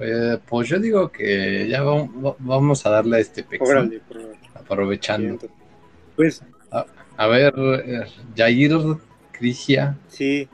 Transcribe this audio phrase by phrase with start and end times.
[0.00, 3.90] Eh, pues yo digo que ya vamos, vamos a darle a este pequeño.
[4.54, 5.38] Aprovechando.
[6.14, 6.42] Pues.
[7.16, 8.04] A, ver, eh,
[8.36, 8.72] Jair,
[9.32, 9.96] Crisia.
[10.08, 10.48] Sí.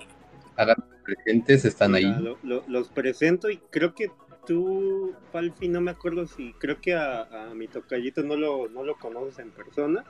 [0.56, 2.14] Ahora presentes están ahí.
[2.42, 4.10] los presento y creo que
[4.46, 8.96] tú, Palfi, no me acuerdo si, creo que a, mi tocallito no lo, no lo
[8.96, 10.04] conoces en persona.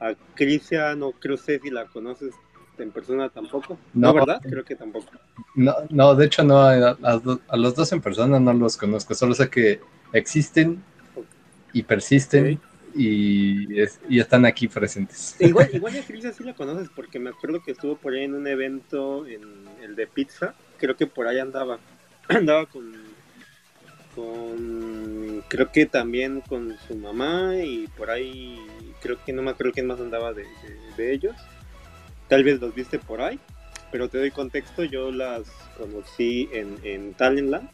[0.00, 2.34] A Crisia no creo sé si la conoces
[2.78, 3.78] en persona tampoco.
[3.94, 4.40] No, ¿verdad?
[4.42, 5.10] Creo que tampoco.
[5.54, 6.96] No, no de hecho no, a,
[7.56, 9.80] los dos en persona no los conozco, solo sé que
[10.12, 10.82] existen
[11.72, 12.60] y persisten.
[12.94, 15.34] Y, y, están aquí presentes.
[15.40, 18.34] Igual, igual a Crisia sí la conoces porque me acuerdo que estuvo por ahí en
[18.34, 19.42] un evento en
[19.82, 21.78] el de pizza, creo que por ahí andaba,
[22.28, 22.92] andaba con
[24.14, 28.58] con creo que también con su mamá y por ahí
[29.00, 30.44] creo que no me acuerdo quién más andaba de,
[30.98, 31.34] ellos
[32.28, 33.38] tal vez los viste por ahí
[33.90, 35.42] pero te doy contexto yo las
[35.76, 37.68] conocí en, en Talentland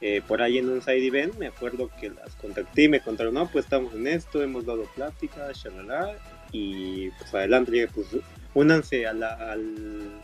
[0.00, 3.34] eh, por ahí en un side event me acuerdo que las contacté y me contaron
[3.34, 6.16] no pues estamos en esto hemos dado plática shalala
[6.52, 8.08] y pues adelante pues
[8.54, 10.20] únanse a la al,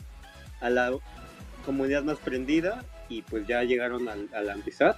[0.61, 0.93] a la
[1.65, 4.97] comunidad más prendida y pues ya llegaron al, al Antisat.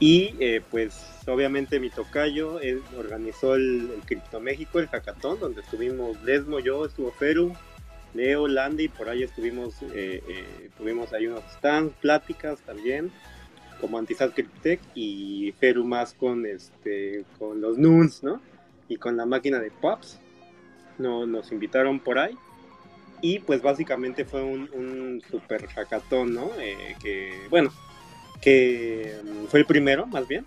[0.00, 2.60] Y eh, pues obviamente mi tocayo
[2.96, 7.52] organizó el, el México, el hackathon, donde estuvimos Lesmo, yo, estuvo Feru,
[8.14, 13.10] Leo, Landy, por ahí estuvimos, eh, eh, tuvimos ahí unos stands, pláticas también,
[13.80, 18.40] como Antisat Cryptech y Feru más con, este, con los Nuns, ¿no?
[18.88, 20.20] Y con la máquina de Pops.
[20.98, 22.36] No, nos invitaron por ahí
[23.20, 26.50] y pues básicamente fue un, super hackathon, ¿no?
[26.58, 27.70] Eh, que, bueno,
[28.40, 30.44] que mm, fue el primero, más bien,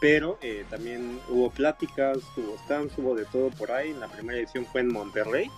[0.00, 3.92] pero eh, también hubo pláticas, hubo stands, hubo de todo por ahí.
[3.92, 5.50] La primera edición fue en Monterrey,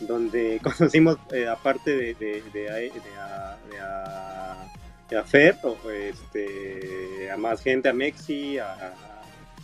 [0.00, 4.66] donde conocimos, eh, aparte de, de, de, a, de, a,
[5.08, 5.56] de a Fer,
[5.92, 8.94] este, a más gente, a Mexi, a,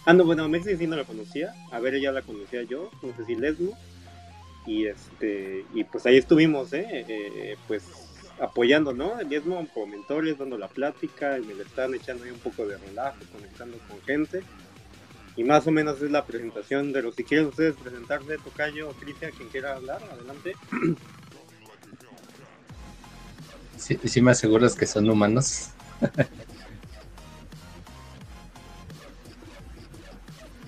[0.07, 2.91] Ah, no, bueno, a Mexi sí no la conocía, a ver, ella la conocía yo,
[3.03, 3.77] no sé si Lesmo
[4.67, 7.05] y este y pues ahí estuvimos ¿eh?
[7.09, 7.85] Eh, pues
[8.41, 12.31] apoyando no el mismo como mentores dando la plática y me le están echando ahí
[12.31, 14.43] un poco de relajo conectando con gente
[15.37, 19.33] y más o menos es la presentación de los si quieren ustedes presentarse Tocayo Cristian
[19.37, 20.55] quien quiera hablar adelante
[23.77, 25.71] sí, sí me aseguras que son humanos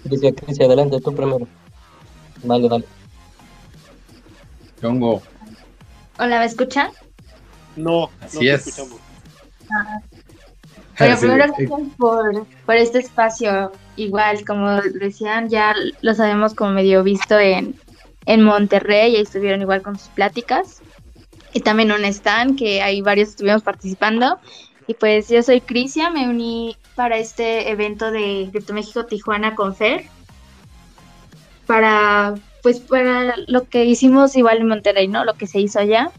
[0.05, 1.47] Dice Cristian, adelante, tú primero.
[2.43, 2.85] Dale, dale.
[6.19, 6.91] Hola, ¿me escuchan?
[7.77, 8.67] No, Así es.
[8.67, 9.01] escuchamos.
[9.71, 10.01] Ah.
[10.99, 13.73] Bueno, primero gracias por, por este espacio.
[13.97, 17.75] Igual, como decían, ya los habíamos como medio visto en,
[18.27, 20.83] en Monterrey y estuvieron igual con sus pláticas.
[21.53, 24.39] Y también un stand que hay varios estuvimos participando.
[24.87, 29.75] Y pues yo soy Crisia, me uní para este evento de Cripto México Tijuana con
[29.75, 30.05] Fer.
[31.67, 35.25] Para pues para lo que hicimos igual en Monterrey, ¿no?
[35.25, 36.11] Lo que se hizo allá,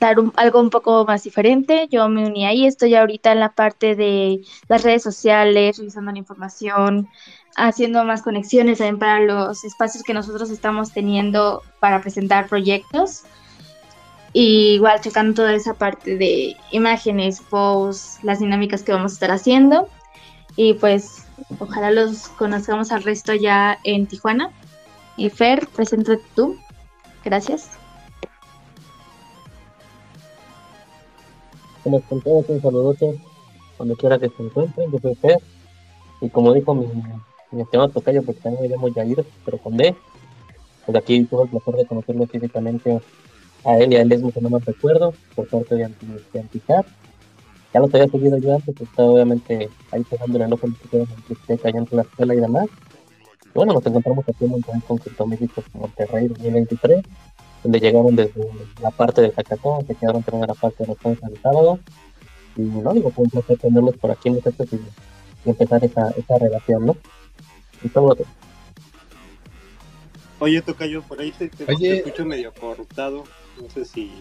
[0.00, 1.88] dar algo un poco más diferente.
[1.90, 6.18] Yo me uní ahí, estoy ahorita en la parte de las redes sociales, revisando la
[6.18, 7.08] información,
[7.56, 13.24] haciendo más conexiones también para los espacios que nosotros estamos teniendo para presentar proyectos.
[14.32, 19.30] Y igual checando toda esa parte de imágenes, posts, las dinámicas que vamos a estar
[19.30, 19.88] haciendo.
[20.54, 21.24] Y pues
[21.58, 24.50] ojalá los conozcamos al resto ya en Tijuana.
[25.16, 26.56] Y Fer, preséntate tú.
[27.24, 27.77] Gracias.
[31.88, 33.18] Como con todos, un saludote
[33.78, 34.92] cuando quiera que se encuentren.
[34.92, 35.38] Yo soy Fer.
[36.20, 36.86] Y como dijo mi,
[37.50, 39.94] mi estimado Tocayo, porque también me llamo Yair, pero con D.
[40.84, 43.00] Pues aquí tuve el placer de conocerlo físicamente
[43.64, 46.06] a él y a él mismo, que no me recuerdo, por parte de, anti,
[46.68, 51.78] Ya los había seguido yo antes, estaba obviamente ahí pegando el ojo en el allá
[51.78, 52.68] entre la escuela y demás
[53.54, 57.02] bueno, nos encontramos aquí en Monterrey con Crypto México Monterrey 2023,
[57.62, 58.48] donde llegaron desde
[58.82, 61.78] la parte del hackathon, se quedaron también en la parte de los del sábado.
[62.56, 66.38] Y no digo, fue un placer tenerlos por aquí nosotros y, y empezar esa, esa
[66.38, 66.96] relación, ¿no?
[67.82, 68.16] Y todo
[70.40, 73.24] Oye, Tocayo, por ahí te, te, escucho medio corruptado.
[73.60, 74.12] No sé si.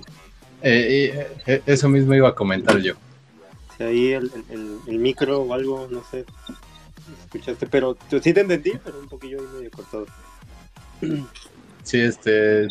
[0.63, 2.93] Eh, eh, eh, eso mismo iba a comentar yo.
[3.77, 6.25] Si ahí el, el, el, micro o algo, no sé
[7.23, 10.05] escuchaste, pero sí te entendí, pero un poquillo medio cortado.
[11.83, 12.67] Sí, este,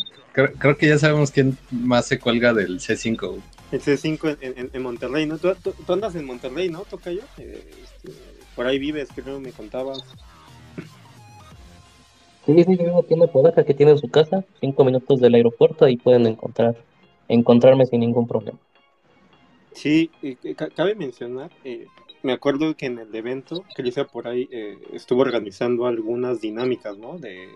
[0.59, 3.37] creo, que ya sabemos quién más se cuelga del C5.
[3.71, 5.37] El C5 en, en, Monterrey, ¿no?
[5.37, 5.53] ¿Tú,
[5.87, 7.21] andas en Monterrey, ¿no, Tocayo?
[7.37, 8.11] Eh, este,
[8.55, 10.03] por ahí vives, creo me contabas.
[12.45, 15.97] Sí, sí, yo vivo aquí en que tiene su casa, cinco minutos del aeropuerto, ahí
[15.97, 16.77] pueden encontrar,
[17.27, 18.57] encontrarme sin ningún problema.
[19.73, 20.09] Sí,
[20.75, 21.87] cabe mencionar, eh,
[22.23, 27.17] me acuerdo que en el evento, Crisia por ahí eh, estuvo organizando algunas dinámicas, ¿no?
[27.17, 27.49] De,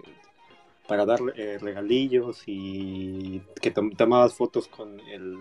[0.92, 5.38] para dar eh, regalillos y que tomabas fotos con, el,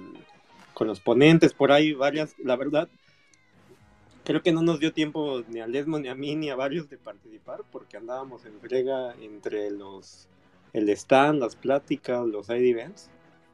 [0.74, 2.88] con los ponentes, por ahí varias, la verdad,
[4.22, 6.88] creo que no nos dio tiempo ni a Lesmo, ni a mí, ni a varios
[6.88, 10.28] de participar, porque andábamos en brega entre los
[10.72, 13.10] el stand, las pláticas, los side events,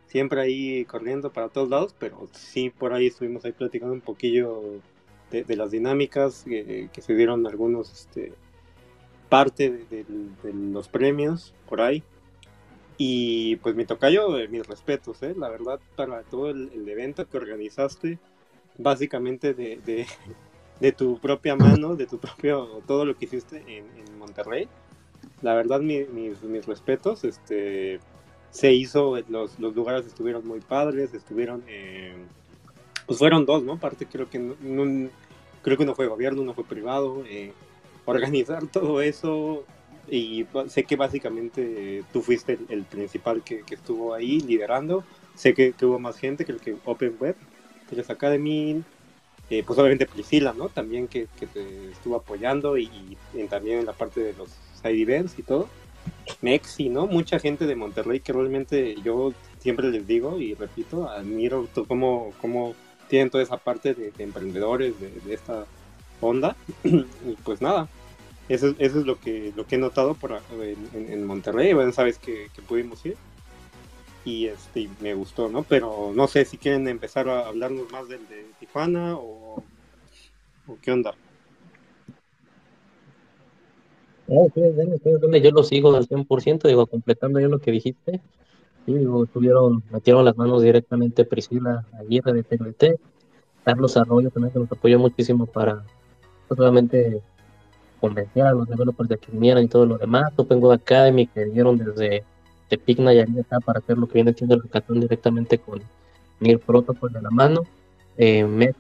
[0.07, 4.83] siempre ahí corriendo para todos lados, pero sí por ahí estuvimos ahí platicando un poquillo
[5.31, 8.35] de, las dinámicas que se dieron algunos este,
[9.29, 10.05] parte de,
[10.53, 12.03] los premios por ahí.
[12.99, 17.37] Y pues me tocayo, eh, mis respetos, eh, la verdad, para todo el, evento que
[17.37, 18.19] organizaste,
[18.79, 20.07] básicamente de,
[20.81, 24.69] de, tu propia mano, de tu propio, todo lo que hiciste en, Monterrey.
[25.43, 28.01] La verdad, mis, mis, respetos, este,
[28.51, 32.15] se hizo, los, los lugares estuvieron muy padres, estuvieron, eh,
[33.07, 33.75] pues fueron dos, ¿no?
[33.75, 35.11] Aparte creo que no,
[35.67, 37.53] creo que uno fue gobierno, uno fue privado, eh,
[38.07, 39.65] organizar todo eso
[40.09, 45.05] y sé que básicamente tú fuiste el, principal que, estuvo ahí liderando,
[45.35, 47.37] sé que, hubo más gente, creo que Open Web,
[47.89, 48.83] Tres Academy,
[49.51, 50.69] eh, pues obviamente Priscila, ¿no?
[50.69, 53.17] También que, te estuvo apoyando y,
[53.49, 54.51] también en la parte de los
[54.83, 55.69] side events y todo.
[56.41, 57.07] Mexi, ¿no?
[57.07, 62.75] Mucha gente de Monterrey que realmente yo siempre les digo y repito, admiro cómo, cómo
[63.09, 65.67] tienen toda esa parte de, emprendedores de, esta
[66.21, 66.57] onda.
[66.85, 67.89] y pues nada,
[68.49, 71.73] eso, eso, es lo que, lo que he notado por, en, en Monterrey.
[71.73, 73.17] Bueno, sabes que, pudimos ir.
[74.25, 75.63] Y este, me gustó, ¿no?
[75.63, 79.63] Pero no sé si quieren empezar a hablarnos más del de Tijuana o,
[80.83, 81.15] qué onda.
[84.29, 88.21] yo lo sigo al 100%, digo, completando yo lo que dijiste.
[88.85, 93.01] Sí, digo, tuvieron, metieron las manos directamente Priscila Aguirre de TNT,
[93.65, 95.85] Carlos Arroyo también que nos apoyó muchísimo para,
[96.47, 97.21] pues, obviamente,
[97.97, 100.33] convencer a los developers de que vinieran y todo lo demás.
[100.37, 102.25] Open Web Academy que dieron desde
[102.71, 105.81] de Pigna y acá para hacer lo que viene siendo el hackathon directamente con
[106.41, 107.63] Mir Protocol de la mano.
[108.19, 108.73] Eh,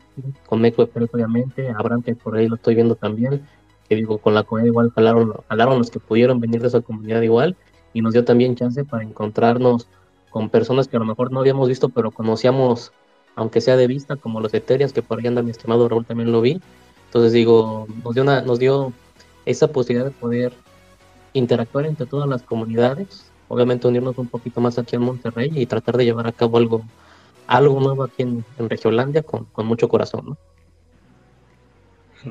[0.46, 3.46] con MecWeb obviamente, Abraham que por ahí lo estoy viendo también,
[3.86, 7.20] que digo, con la comunidad igual jalaron, jalaron los que pudieron venir de esa comunidad
[7.20, 7.54] igual
[7.92, 9.88] y nos dio también chance para encontrarnos
[10.30, 12.92] con personas que a lo mejor no habíamos visto, pero conocíamos,
[13.36, 16.32] aunque sea de vista, como los Eterias, que por ahí anda mi estimado Raúl también
[16.32, 16.60] lo vi.
[17.06, 18.92] Entonces digo, nos dio, una, nos dio
[19.46, 20.52] esa posibilidad de poder
[21.32, 25.96] interactuar entre todas las comunidades, obviamente unirnos un poquito más aquí en Monterrey y tratar
[25.96, 26.82] de llevar a cabo algo,
[27.46, 30.36] algo nuevo aquí en, Regiolandia con, mucho corazón, ¿no?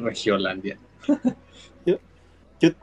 [0.01, 0.77] Regiolandia.
[1.85, 1.97] yo,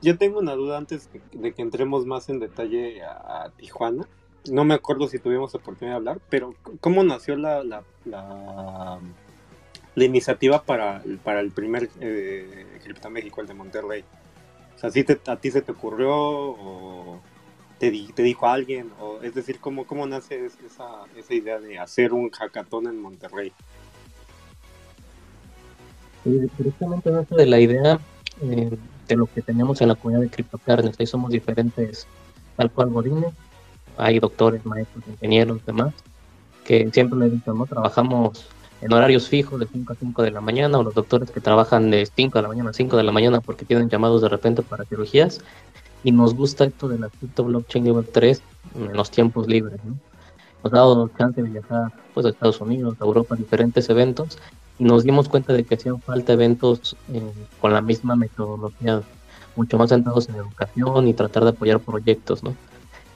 [0.00, 4.08] yo, tengo una duda antes de que entremos más en detalle a, Tijuana.
[4.50, 8.99] No me acuerdo si tuvimos oportunidad de hablar, pero ¿cómo nació la, la, la,
[9.97, 14.05] iniciativa para, para el primer eh, Cripta México, el de Monterrey?
[14.91, 17.21] sea, ¿a ti se te ocurrió o
[17.79, 18.91] te, te dijo alguien?
[19.00, 23.53] O, es decir, ¿cómo, cómo nace esa, esa idea de hacer un hackathon en Monterrey?
[26.25, 27.99] directamente nace de la idea
[28.43, 28.79] eh,
[29.09, 30.99] de lo que teníamos en la comunidad de CryptoCarnes.
[30.99, 32.06] Ahí somos diferentes,
[32.56, 33.35] tal cual Godines.
[33.97, 35.93] Hay doctores, maestros, ingenieros, demás,
[36.65, 37.67] que siempre le dicho, ¿no?
[37.67, 38.47] Trabajamos
[38.82, 41.90] en horarios fijos de 5 a 5 de la mañana, o los doctores que trabajan
[41.90, 44.62] de 5 de la mañana a 5 de la mañana porque tienen llamados de repente
[44.62, 45.41] para cirugías.
[46.03, 48.43] Y nos gusta esto de la cripto blockchain nivel 3
[48.74, 49.79] en los tiempos libres.
[49.84, 49.94] ¿no?
[50.65, 54.39] Nos ha dado chance de viajar pues, a Estados Unidos, a Europa, a diferentes eventos,
[54.81, 57.22] y nos dimos cuenta de que hacían falta eventos eh,
[57.60, 59.01] con la misma metodología,
[59.55, 62.43] mucho más centrados en educación y tratar de apoyar proyectos.
[62.43, 62.56] ¿no?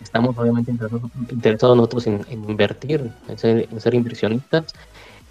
[0.01, 4.73] Estamos obviamente interesados, interesados nosotros en, invertir, en ser, en ser inversionistas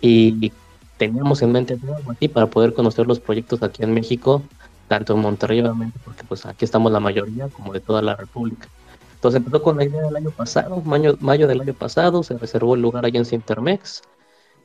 [0.01, 0.51] y
[0.97, 4.41] teníamos en mente algo así para poder conocer los proyectos aquí en México,
[4.87, 8.67] tanto en Monterrey obviamente, porque pues aquí estamos la mayoría, como de toda la República.
[9.15, 12.75] Entonces empezó con la idea del año pasado, mayo, mayo del año pasado, se reservó
[12.75, 14.03] el lugar allá en Cintermex,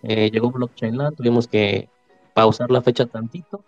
[0.03, 1.89] eh, llegó Blockchain Land, tuvimos que
[2.35, 3.65] pausar la fecha tantito,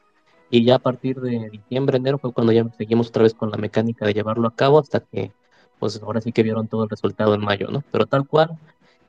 [0.51, 3.57] y ya a partir de diciembre, enero fue cuando ya seguimos otra vez con la
[3.57, 5.33] mecánica de llevarlo a cabo hasta que,
[5.79, 7.83] pues ahora sí que vieron todo el resultado en mayo, ¿no?
[7.91, 8.59] Pero tal cual,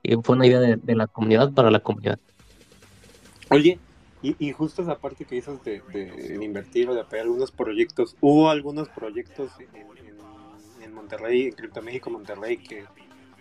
[0.04, 2.18] eh, fue una idea de la comunidad para la comunidad.
[3.50, 3.80] Oye,
[4.24, 8.88] y, justo esa parte que dices de, invertir o de apoyar algunos proyectos, ¿hubo algunos
[8.88, 9.52] proyectos
[10.82, 12.86] en, Monterrey, en Cripto México Monterrey, que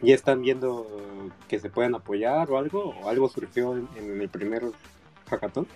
[0.03, 2.97] ya están viendo que se pueden apoyar o algo?
[3.01, 4.65] ¿O algo surgió en, el primer
[5.31, 5.69] hackathon?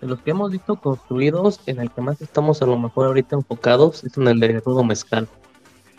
[0.00, 3.36] De los que hemos visto construidos, en el que más estamos a lo mejor ahorita
[3.36, 5.28] enfocados, es en el de Rudo Mezcal.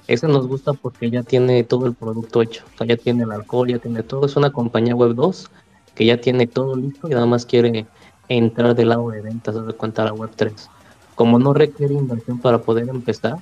[0.07, 2.65] Ese nos gusta porque ya tiene todo el producto hecho.
[2.73, 4.25] O sea, ya tiene el alcohol, ya tiene todo.
[4.25, 5.49] Es una compañía web 2
[5.97, 7.87] que ya tiene todo listo y nada más quiere
[8.29, 10.69] entrar del lado de ventas, de cuenta la web 3.
[11.15, 13.37] Como no requiere inversión para poder empezar,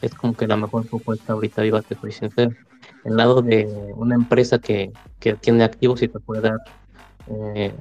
[0.00, 2.52] es como que la mejor propuesta ahorita viva, te soy sincero.
[3.04, 6.58] El lado de una empresa que, que tiene activos y te puede dar,
[7.26, 7.74] eh,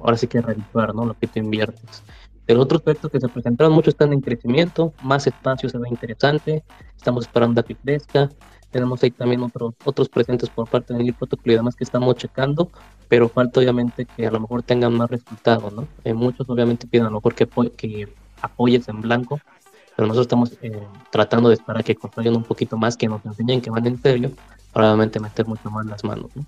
[0.00, 1.06] ahora sí que redituar, ¿no?
[1.06, 2.02] Lo que tú inviertes.
[2.48, 6.64] El otro aspecto que se presentaron, muchos están en crecimiento, más espacio se ve interesante,
[6.96, 8.30] estamos esperando a que crezca,
[8.74, 12.72] tenemos ahí también otros otros presentes por parte del protocolo y demás que estamos checando,
[13.08, 15.86] pero falta obviamente que a lo mejor tengan más resultados, ¿no?
[16.02, 18.08] Eh, muchos obviamente piden a lo mejor que, que
[18.42, 19.38] apoyes en blanco,
[19.94, 23.60] pero nosotros estamos eh, tratando de esperar que construyan un poquito más, que nos enseñen
[23.60, 24.32] que van en serio,
[24.72, 26.44] para obviamente meter mucho más las manos, ¿no?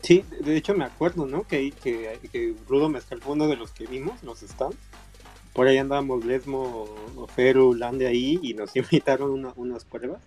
[0.00, 1.42] Sí, de hecho me acuerdo, ¿no?
[1.42, 4.78] Que, que, que Rudo Mezcal fue uno de los que vimos, los stands,
[5.54, 6.86] por ahí andábamos Lesmo,
[7.34, 10.20] Feru, Lande ahí y nos invitaron unas pruebas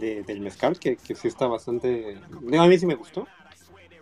[0.00, 2.18] del mezcal que, que sí está bastante...
[2.58, 3.26] a mí sí me gustó.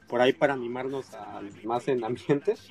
[0.06, 2.70] Por ahí para animarnos a, más en ambientes.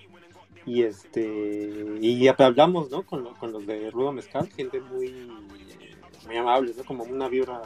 [0.65, 3.03] Y este y hablamos ¿no?
[3.03, 5.31] con, con los de Rudo Mezcal, gente muy,
[6.25, 6.83] muy amable, ¿no?
[6.83, 7.61] como una vibra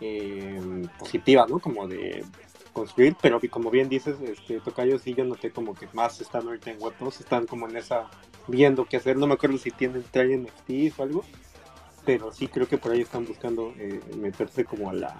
[0.00, 0.60] eh,
[0.98, 1.60] positiva, ¿no?
[1.60, 2.24] como de
[2.72, 6.72] construir, pero como bien dices, este, Tocayo sí yo noté como que más están ahorita
[6.72, 8.10] en web están como en esa
[8.48, 9.16] viendo qué hacer.
[9.16, 11.24] No me acuerdo si tienen traen NFTs o algo,
[12.04, 15.16] pero sí creo que por ahí están buscando eh, meterse como a la,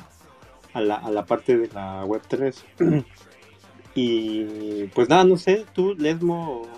[0.73, 2.65] a la, a la parte de la web 3.
[3.95, 6.69] y pues nada, no sé, tú, Lesmo,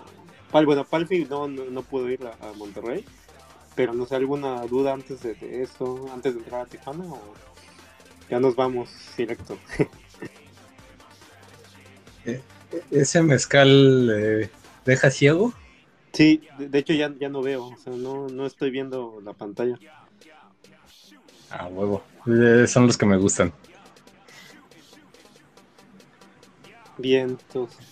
[0.50, 3.04] Pal, bueno, Palfi no, no, pudo ir a, Monterrey,
[3.75, 7.20] pero no sé, ¿alguna duda antes de, eso, antes de entrar a Tijuana o
[8.30, 9.58] ya nos vamos directo?
[12.28, 12.42] Eh,
[12.90, 14.50] ¿Ese mezcal eh,
[14.84, 15.52] deja ciego?
[16.16, 19.78] Sí, de, hecho ya, ya no veo, o sea, no, no estoy viendo la pantalla.
[21.50, 22.02] Ah, huevo.
[22.26, 23.52] Eh, son los que me gustan.
[26.96, 27.87] Bien, entonces.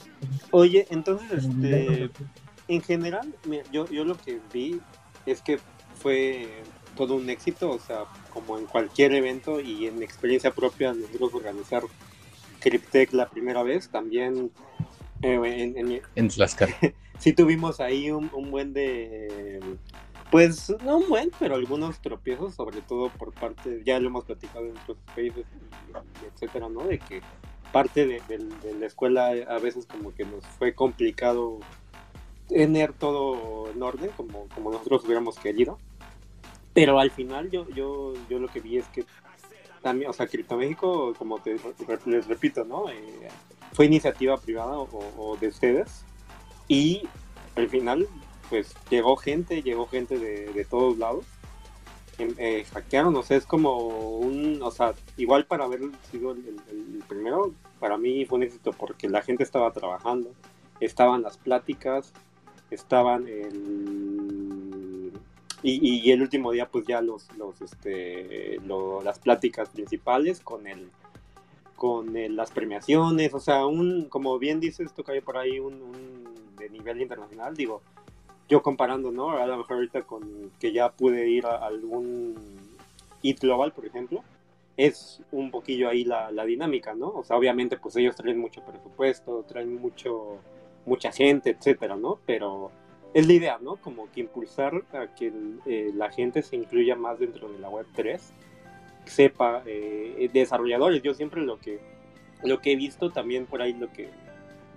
[0.52, 2.10] Oye, entonces, este,
[2.68, 3.34] en general,
[3.70, 4.80] yo, yo lo que vi
[5.26, 5.58] es que
[6.00, 6.48] fue
[6.96, 11.82] todo un éxito, o sea, como en cualquier evento y en experiencia propia nosotros organizar
[12.60, 14.50] Cryptech la primera vez, también
[15.20, 16.74] eh, en, en, en Tlaxcala.
[17.24, 19.58] sí tuvimos ahí un, buen de
[20.30, 24.66] pues no un buen, pero algunos tropiezos, sobre todo por parte, ya lo hemos platicado
[24.66, 25.46] en otros países,
[26.34, 26.84] etcétera, ¿no?
[26.84, 27.22] De que
[27.72, 28.20] parte de,
[28.78, 31.60] la escuela a veces como que nos fue complicado
[32.46, 35.78] tener todo en orden como, como nosotros hubiéramos querido.
[36.74, 39.06] Pero al final yo, yo, yo lo que vi es que
[39.80, 41.56] también, o sea, Cripto México, como te,
[42.04, 42.90] les repito, ¿no?
[42.90, 43.28] Eh,
[43.72, 46.03] fue iniciativa privada o de ustedes
[46.68, 47.02] y
[47.56, 48.08] al final,
[48.50, 51.24] pues llegó gente, llegó gente de, todos lados.
[52.18, 55.80] Em, eh, hackearon, o sea, es como un, o sea, igual para haber
[56.10, 60.30] sido el, primero, para mí fue un éxito porque la gente estaba trabajando,
[60.80, 62.12] estaban las pláticas,
[62.70, 65.12] estaban el...
[65.66, 68.58] Y, el último día, pues ya los, los, este,
[69.02, 70.90] las pláticas principales con el,
[71.74, 77.00] con las premiaciones, o sea, un, como bien dices, toca por ahí un de nivel
[77.00, 77.82] internacional, digo,
[78.48, 79.30] yo comparando, ¿no?
[79.30, 82.34] A lo mejor ahorita con que ya pude ir a algún
[83.22, 84.22] IT Global, por ejemplo,
[84.76, 87.08] es un poquillo ahí la, la, dinámica, ¿no?
[87.08, 90.38] O sea, obviamente, pues ellos traen mucho presupuesto, traen mucho,
[90.84, 92.18] mucha gente, etcétera, ¿no?
[92.26, 92.70] Pero
[93.14, 93.76] es la idea, ¿no?
[93.76, 95.32] Como que impulsar a que
[95.66, 98.32] eh, la gente se incluya más dentro de la web 3,
[99.06, 101.78] sepa, eh, desarrolladores, yo siempre lo que,
[102.42, 104.08] lo que he visto también por ahí, lo que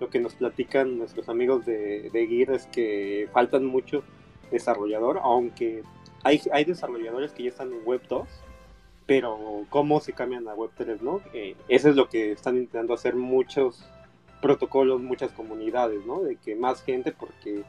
[0.00, 4.02] lo que nos platican nuestros amigos de, de Gear es que faltan mucho
[4.50, 5.82] desarrollador, aunque
[6.24, 8.28] hay, hay desarrolladores que ya están en Web 2,
[9.06, 11.20] pero cómo se cambian a Web 3, ¿no?
[11.32, 13.84] Eh, eso es lo que están intentando hacer muchos
[14.42, 16.20] protocolos, muchas comunidades, ¿no?
[16.20, 17.62] De que más gente, porque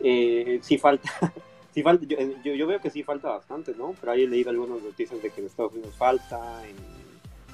[0.00, 1.10] eh, sí falta,
[1.74, 3.94] sí falta yo, yo, veo que sí falta bastante, ¿no?
[4.00, 6.76] Pero ahí he leído algunas noticias de que en Estados Unidos falta, en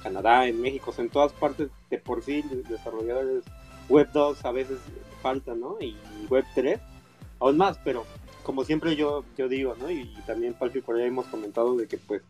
[0.01, 3.43] Canadá, en México, en todas partes de por sí desarrolladores
[3.89, 4.79] Web 2 a veces
[5.21, 5.77] falta, ¿no?
[5.79, 5.95] Y
[6.29, 6.79] Web 3
[7.39, 8.05] aún más, pero
[8.43, 9.91] como siempre yo, yo digo, ¿no?
[9.91, 12.21] Y, también Palfi por ahí hemos comentado de que pues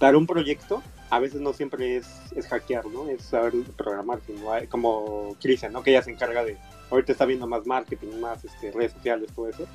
[0.00, 3.08] dar un proyecto a veces no siempre es, es hackear, ¿no?
[3.08, 5.82] Es saber programar, sino como Cristian, ¿no?
[5.82, 6.56] Que ella se encarga de,
[6.90, 9.66] ahorita está viendo más marketing, más este, redes sociales, todo eso.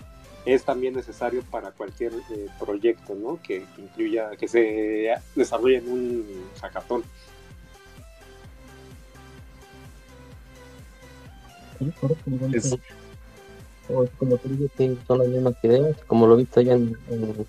[0.46, 3.40] Es también necesario para cualquier eh, proyecto, ¿no?
[3.42, 6.26] Que, que, incluya, que se desarrolle en un
[6.62, 7.04] hackathon.
[14.18, 17.48] Como tú dices, son las mismas ideas, como lo he visto allá en, en,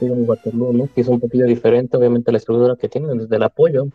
[0.00, 0.88] en, Waterloo, ¿no?
[0.92, 3.86] que es un poquito diferente, obviamente, la estructura que tienen, desde el apoyo.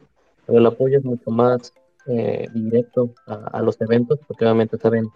[0.48, 1.74] el apoyo es mucho más
[2.06, 5.10] eh, directo a, los eventos, porque obviamente saben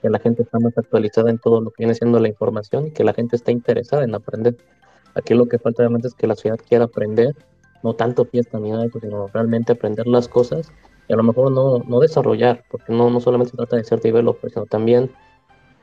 [0.00, 2.90] que la gente está más actualizada en todo lo que viene siendo la información y
[2.92, 4.56] que la gente está interesada en aprender.
[5.14, 7.34] Aquí lo que falta realmente es que la ciudad quiera aprender,
[7.82, 10.70] no tanto fiesta ni nada sino realmente aprender las cosas
[11.08, 14.00] y a lo mejor no, no desarrollar, porque no, no solamente se trata de ser
[14.00, 15.10] developer, sino también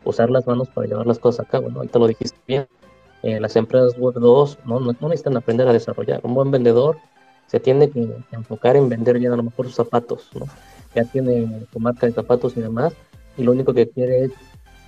[0.03, 1.77] usar las manos para llevar las cosas a cabo, ¿no?
[1.77, 2.67] Ahorita lo dijiste bien.
[3.23, 4.81] Eh, las empresas web 2 ¿no?
[4.81, 6.19] No, necesitan aprender a desarrollar.
[6.23, 6.97] Un buen vendedor
[7.47, 10.45] se tiene que enfocar en vender bien a lo mejor sus zapatos, ¿no?
[10.93, 12.93] Ya tiene su marca de zapatos y demás,
[13.37, 14.31] y lo único que quiere es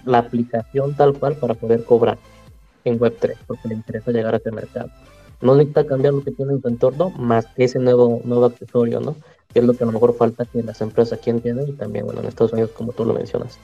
[0.03, 2.17] la aplicación tal cual para poder cobrar
[2.83, 4.89] en Web3, porque le interesa llegar a ese mercado.
[5.41, 8.99] No necesita cambiar lo que tiene en su entorno, más que ese nuevo, nuevo accesorio,
[8.99, 9.15] ¿no?
[9.55, 12.03] Que es lo que a lo mejor falta que las empresas aquí entiendan y también,
[12.03, 13.57] bueno, en Estados Unidos, como tú lo mencionas.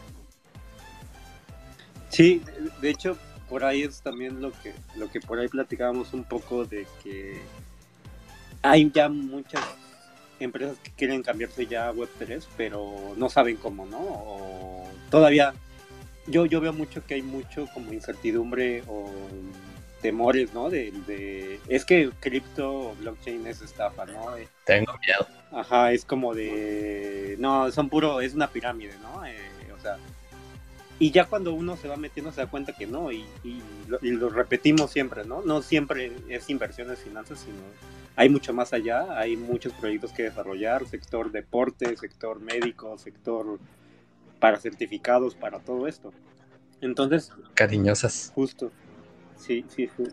[2.07, 2.41] Sí,
[2.81, 3.17] de hecho,
[3.49, 7.41] por ahí es también lo que, lo que por ahí platicábamos un poco de que
[8.61, 9.65] hay ya muchas
[10.39, 13.99] empresas que quieren cambiarse ya a Web3, pero no saben cómo, ¿no?
[13.99, 15.53] O todavía,
[16.25, 19.09] yo, yo veo mucho que hay mucho como incertidumbre o
[20.01, 20.69] temores, ¿no?
[20.69, 24.33] De, es que cripto blockchain es estafa, ¿no?
[24.65, 25.27] Tengo miedo.
[25.51, 29.25] Ajá, es como de, no, son puro, es una pirámide, ¿no?
[29.25, 29.37] Eh,
[29.77, 29.97] o sea,
[31.01, 33.25] y ya cuando uno se va metiendo se da cuenta que no, y,
[33.87, 35.41] lo, repetimos siempre, ¿no?
[35.41, 37.57] No siempre es inversiones, finanzas, sino
[38.15, 43.57] hay mucho más allá, hay muchos proyectos que desarrollar, sector deporte, sector médico, sector
[44.39, 46.13] para certificados, para todo esto.
[46.81, 47.31] Entonces...
[47.55, 48.31] Cariñosas.
[48.35, 48.71] Justo.
[49.41, 50.03] Sí, sí, sí.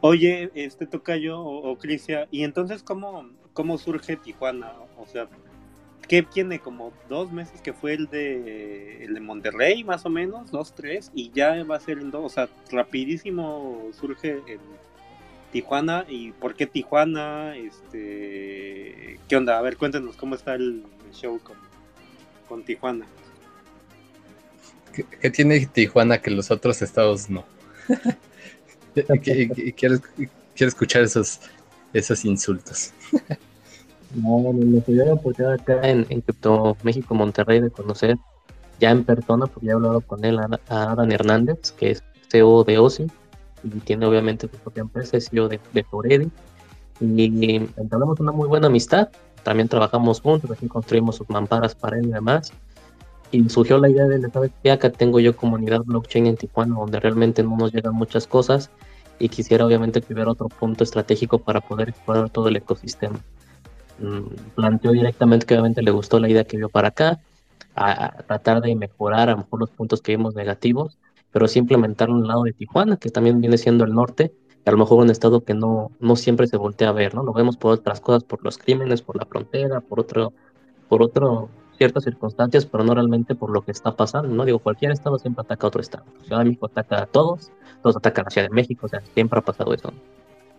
[0.00, 4.72] Oye, este tocayo o, o Crisia, ¿y entonces cómo, cómo surge Tijuana?
[4.96, 5.28] O sea,
[6.06, 10.50] que tiene como dos meses que fue el de el de Monterrey, más o menos,
[10.52, 14.60] dos, tres, y ya va a ser en dos, o sea, rapidísimo surge en
[15.52, 21.40] Tijuana, y por qué Tijuana, este, qué onda, a ver, cuéntanos cómo está el, show
[21.40, 21.56] con,
[22.48, 23.06] con Tijuana.
[24.92, 27.44] ¿Qué, tiene Tijuana que los otros estados no?
[29.22, 30.00] quiero,
[30.54, 31.40] quiero escuchar esos,
[31.92, 32.92] esos insultos.
[34.14, 36.24] No, me tuve la oportunidad acá en, en
[36.82, 38.16] México, Monterrey, de conocer
[38.80, 42.64] ya en persona, porque ya he hablado con él, a, Adán Hernández, que es CEO
[42.64, 43.06] de OSI,
[43.64, 46.30] y tiene obviamente su propia empresa, es CEO de, de Foredi,
[47.00, 49.08] y entablamos una muy buena amistad,
[49.42, 52.52] también trabajamos juntos, aquí construimos sus mamparas para él y demás,
[53.30, 54.70] y surgió la idea de, ¿sabes qué?
[54.70, 58.70] Acá tengo yo comunidad blockchain en Tijuana, donde realmente no nos llegan muchas cosas,
[59.18, 63.18] y quisiera obviamente que hubiera otro punto estratégico para poder explorar todo el ecosistema.
[63.98, 67.20] Mm, planteó directamente que obviamente le gustó la idea que vio para acá,
[67.74, 70.98] a, tratar de mejorar a lo mejor los puntos que vimos negativos,
[71.32, 74.32] pero sí implementarlo en el lado de Tijuana, que también viene siendo el norte,
[74.64, 77.22] a lo mejor un estado que no, no siempre se voltea a ver, ¿no?
[77.22, 80.32] Lo vemos por otras cosas, por los crímenes, por la frontera, por otro,
[80.88, 84.44] por otro, ciertas circunstancias, pero no realmente por lo que está pasando, ¿no?
[84.44, 86.04] Digo, cualquier estado siempre ataca a otro estado.
[86.24, 87.50] Ciudad de México ataca a todos,
[87.82, 89.92] todos atacan a Ciudad de México, o sea, siempre ha pasado eso.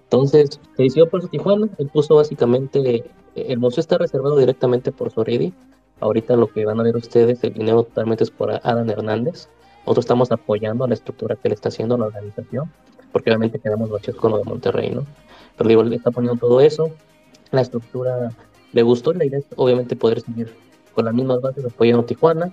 [0.04, 3.04] Entonces, se decidió por su Tijuana, él puso básicamente,
[3.36, 5.54] el museo está reservado directamente por Soridi.
[6.00, 9.50] Ahorita lo que van a ver ustedes, el dinero totalmente es por Adam Hernández.
[9.82, 12.72] Nosotros estamos apoyando a la estructura que le está haciendo la organización,
[13.12, 15.06] porque obviamente quedamos vacíos con lo de Monterrey, ¿no?
[15.58, 16.90] Pero digo, le está poniendo todo eso,
[17.52, 18.32] la estructura
[18.72, 20.54] le gustó, la idea es obviamente poder seguir
[21.00, 22.52] con las mismas bases apoyando a Tijuana,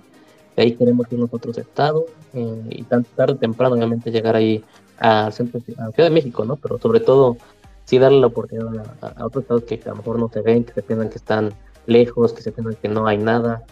[0.55, 4.63] de ahí queremos ir nosotros estados eh, y tan tarde o temprano obviamente llegar ahí
[4.99, 6.55] a, centro, a Ciudad de México, ¿no?
[6.55, 7.35] Pero sobre todo,
[7.83, 10.71] sí darle la oportunidad a, otros estados que a lo mejor no se ven, que
[10.71, 11.53] se piensan que están
[11.87, 13.65] lejos, que se piensan que no hay nada,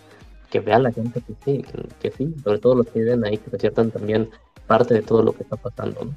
[0.49, 1.63] que vean la gente que sí,
[2.01, 4.29] que, sí, sobre todo los que viven ahí, que se sientan también
[4.67, 6.13] parte de todo lo que está pasando, ¿no?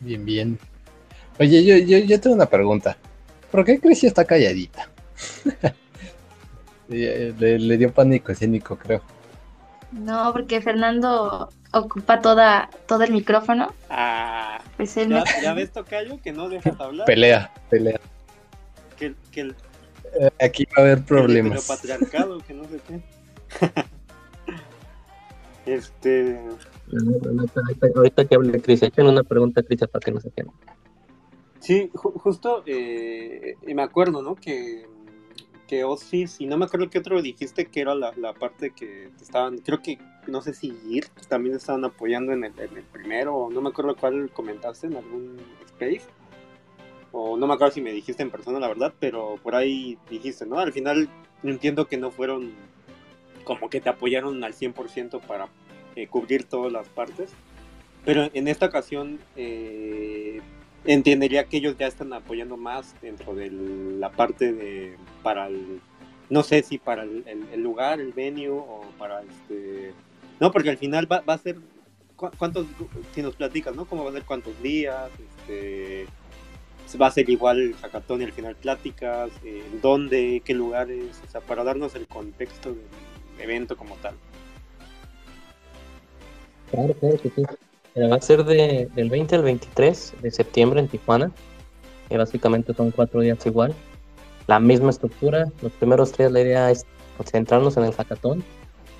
[0.00, 0.58] Bien, bien.
[1.40, 2.98] Oye, yo, yo, yo tengo una pregunta.
[3.52, 4.88] ¿Por qué Cristi está calladita?
[6.88, 9.02] le, le, dio pánico escénico, creo.
[9.92, 13.74] No, porque Fernando ocupa toda, todo el micrófono.
[13.90, 17.06] Ah, pues ¿ya, ¿ya, ves, Tocayo, que no dejas hablar.
[17.06, 18.00] Pelea, pelea.
[18.98, 19.54] Que, que el,
[20.18, 21.70] eh, Aquí va a haber problemas.
[21.70, 23.00] El patriarcado, que no sé qué.
[25.74, 26.40] este...
[27.94, 30.48] Ahorita que hable Cris, echen una pregunta a Cris para que no se quede.
[31.62, 34.34] Sí, justo eh, me acuerdo, ¿no?
[34.34, 34.84] Que
[35.72, 39.56] que Osis, y no me acuerdo qué otro dijiste que era la, parte que estaban,
[39.56, 39.96] creo que,
[40.26, 42.52] no sé si IR también estaban apoyando en el,
[42.92, 46.02] primero, no me acuerdo cuál comentaste en algún space,
[47.10, 50.44] o no me acuerdo si me dijiste en persona la verdad, pero por ahí dijiste,
[50.44, 50.58] ¿no?
[50.58, 51.08] Al final
[51.42, 52.52] entiendo que no fueron
[53.44, 55.48] como que te apoyaron al 100% para
[55.96, 57.30] eh, cubrir todas las partes,
[58.04, 60.42] pero en esta ocasión, eh,
[60.84, 65.80] entendería que ellos ya están apoyando más dentro de la parte de para el
[66.28, 69.92] no sé si para el, lugar, el venue o para este
[70.40, 71.58] no porque al final va, a ser
[72.16, 72.66] cuántos
[73.14, 73.84] si nos platicas, ¿no?
[73.84, 76.06] Cómo va a ser cuántos días, este
[77.00, 81.30] va a ser igual el hackathon y al final pláticas, en dónde, qué lugares, o
[81.30, 82.82] sea, para darnos el contexto del
[83.38, 84.14] evento como tal.
[86.70, 87.42] Claro, claro que sí.
[87.94, 91.30] Va a ser de, del 20 al 23 de septiembre en Tijuana.
[92.08, 93.74] Y básicamente son cuatro días igual.
[94.46, 95.50] La misma estructura.
[95.60, 96.86] Los primeros tres la idea es
[97.24, 98.42] centrarnos en el hackathon.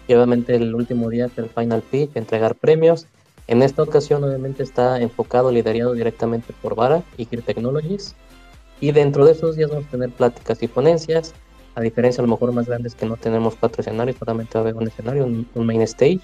[0.08, 3.06] Y obviamente el último día es el final pitch, entregar premios.
[3.46, 8.14] En esta ocasión obviamente está enfocado, liderado directamente por Vara y Gear Technologies.
[8.80, 11.34] Y dentro de esos días vamos a tener pláticas y ponencias.
[11.74, 14.62] A diferencia a lo mejor más grandes que no tenemos cuatro escenarios, solamente va a
[14.62, 16.20] haber un escenario, un, un main stage.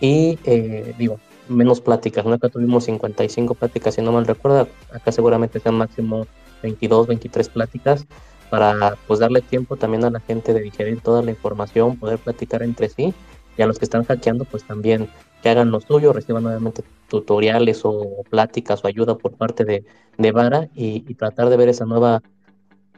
[0.00, 2.34] Y eh, digo, menos pláticas, ¿no?
[2.34, 6.26] Acá tuvimos 55 pláticas, si no mal recuerdo, acá seguramente sean máximo
[6.62, 8.06] 22, 23 pláticas
[8.50, 12.62] para pues darle tiempo también a la gente de digerir toda la información, poder platicar
[12.62, 13.14] entre sí
[13.56, 15.08] y a los que están hackeando pues también
[15.42, 19.84] que hagan lo suyo, reciban nuevamente tutoriales o pláticas o ayuda por parte de,
[20.16, 22.22] de Vara y, tratar de ver esa nueva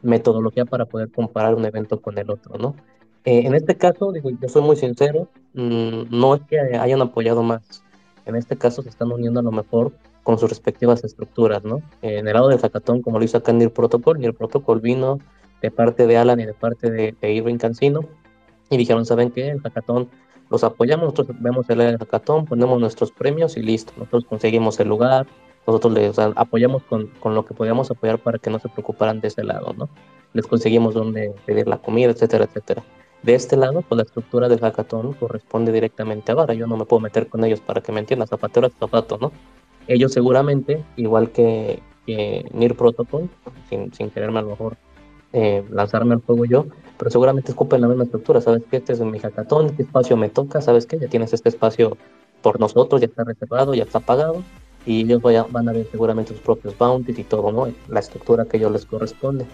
[0.02, 2.74] metodología para poder comparar un evento con el otro, ¿no?
[3.24, 7.42] Eh, en este caso, digo, yo soy muy sincero, mmm, no es que hayan apoyado
[7.42, 7.82] más
[8.26, 11.82] en este caso se están uniendo a lo mejor con sus respectivas estructuras, ¿no?
[12.02, 14.80] En el lado del hackathon, como lo hizo acá en el Protocol, y el Protocol
[14.80, 15.18] vino
[15.62, 18.00] de parte de Alan y de parte de, de Irving Cancino,
[18.70, 19.48] y dijeron, ¿saben qué?
[19.48, 20.08] El hackathon
[20.50, 25.26] los apoyamos, nosotros vemos el hackathon, ponemos nuestros premios y listo, nosotros conseguimos el lugar,
[25.66, 29.28] nosotros les apoyamos con, con, lo que podíamos apoyar para que no se preocuparan de
[29.28, 29.88] ese lado, ¿no?
[30.32, 32.82] Les conseguimos dónde pedir la comida, etcétera, etcétera.
[33.22, 36.54] De este lado, pues la estructura del hackathon corresponde directamente a Vara.
[36.54, 39.32] Yo no me puedo meter con ellos para que me entiendan, zapatero a zapato, ¿no?
[39.86, 43.28] Ellos seguramente, igual que, que NIR Protocol,
[43.68, 44.76] sin, sin quererme a lo mejor
[45.32, 46.66] eh, lanzarme al fuego yo,
[46.98, 48.40] pero seguramente escupen la misma estructura.
[48.40, 48.78] ¿Sabes qué?
[48.78, 50.60] Este es mi hackathon, ¿qué espacio me toca?
[50.60, 50.98] ¿Sabes qué?
[50.98, 51.96] Ya tienes este espacio
[52.40, 54.42] por nosotros, ya está reservado, ya está pagado,
[54.86, 57.72] y ellos van a ver seguramente sus propios bounties y todo, ¿no?
[57.88, 59.44] La estructura que ellos les corresponde.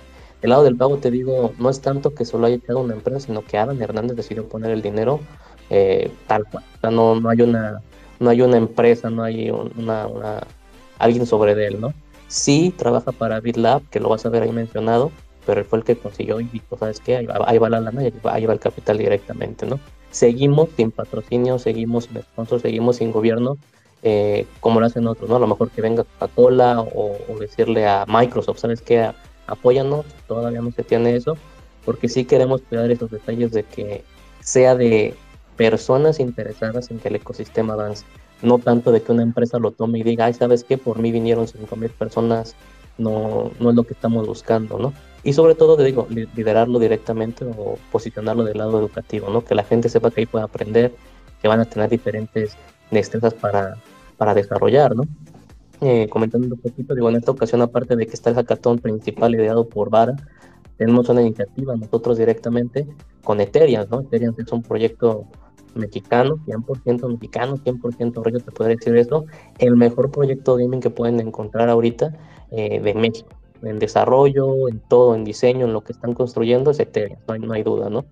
[0.47, 3.19] El lado del pago, te digo, no es tanto que solo haya echado una empresa,
[3.19, 5.19] sino que Adam Hernández decidió poner el dinero
[5.71, 6.63] eh, tal cual.
[6.77, 7.83] O sea, no, no, hay una,
[8.21, 10.07] no hay una empresa, no hay una,
[11.01, 11.93] alguien sobre él, ¿no?
[12.29, 15.11] Sí trabaja para BitLab, que lo vas a ver ahí mencionado,
[15.45, 17.17] pero él fue el que consiguió y dijo, ¿sabes qué?
[17.17, 19.81] Ahí va, ahí va la lana y ahí va, el capital directamente, ¿no?
[20.13, 23.59] Seguimos sin patrocinio, seguimos sin sponsor, seguimos sin gobierno,
[24.05, 25.35] eh, como lo hacen otros, ¿no?
[25.35, 29.11] A lo mejor que venga Coca-Cola o, o, decirle a Microsoft, ¿sabes qué?
[29.47, 31.37] Apóyanos, todavía no se tiene eso,
[31.85, 34.05] porque sí queremos cuidar esos detalles de que
[34.41, 35.15] sea de
[35.57, 38.05] personas interesadas en que el ecosistema avance,
[38.43, 40.79] no tanto de que una empresa lo tome y diga, ay, ¿sabes qué?
[40.79, 42.55] Por mí vinieron 5.000 personas,
[42.99, 44.93] no, no es lo que estamos buscando, ¿no?
[45.23, 49.45] Y sobre todo, digo, liderarlo directamente o posicionarlo del lado educativo, ¿no?
[49.45, 50.93] Que la gente sepa que ahí puede aprender,
[51.41, 52.57] que van a tener diferentes
[52.91, 53.77] destrezas para,
[54.17, 55.05] para desarrollar, ¿no?
[55.81, 59.35] Eh, comentando un poquito, digo, en esta ocasión, aparte de que está el hackathon principal
[59.35, 60.17] ideado por Vara,
[60.77, 62.87] tenemos una iniciativa nosotros directamente
[63.25, 64.01] con Ethereum, ¿no?
[64.01, 65.27] Ethereum es un proyecto
[65.75, 69.27] mexicano, 100% mexicano, 100% rollo, te podría decir eso,
[69.59, 72.17] el mejor proyecto gaming que pueden encontrar ahorita
[72.51, 73.29] eh, de México,
[73.63, 77.41] en desarrollo, en todo, en diseño, en lo que están construyendo es Ethereum, no hay,
[77.41, 78.07] no hay duda, ¿no?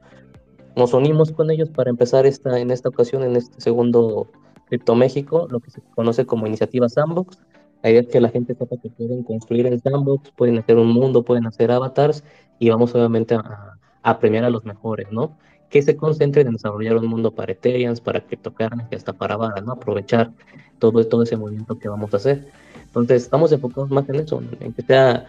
[0.77, 4.29] Nos unimos con ellos para empezar esta, en esta ocasión, en este segundo
[4.75, 7.39] Cripto México, lo que se conoce como iniciativa Sandbox,
[7.85, 10.89] la idea es que la gente sepa que pueden construir en Sandbox, pueden hacer un
[10.89, 12.25] mundo, pueden hacer avatars
[12.59, 15.39] y vamos obviamente a, a premiar a los mejores, ¿no?
[15.71, 19.75] Que se concentren en desarrollar un mundo para Ethereum, para criptocurrency, hasta para Vara, ¿no?
[19.75, 20.33] Aprovechar
[20.81, 22.49] todo, todo ese movimiento que vamos a hacer.
[22.85, 25.27] Entonces, estamos enfocados más en eso, en que sea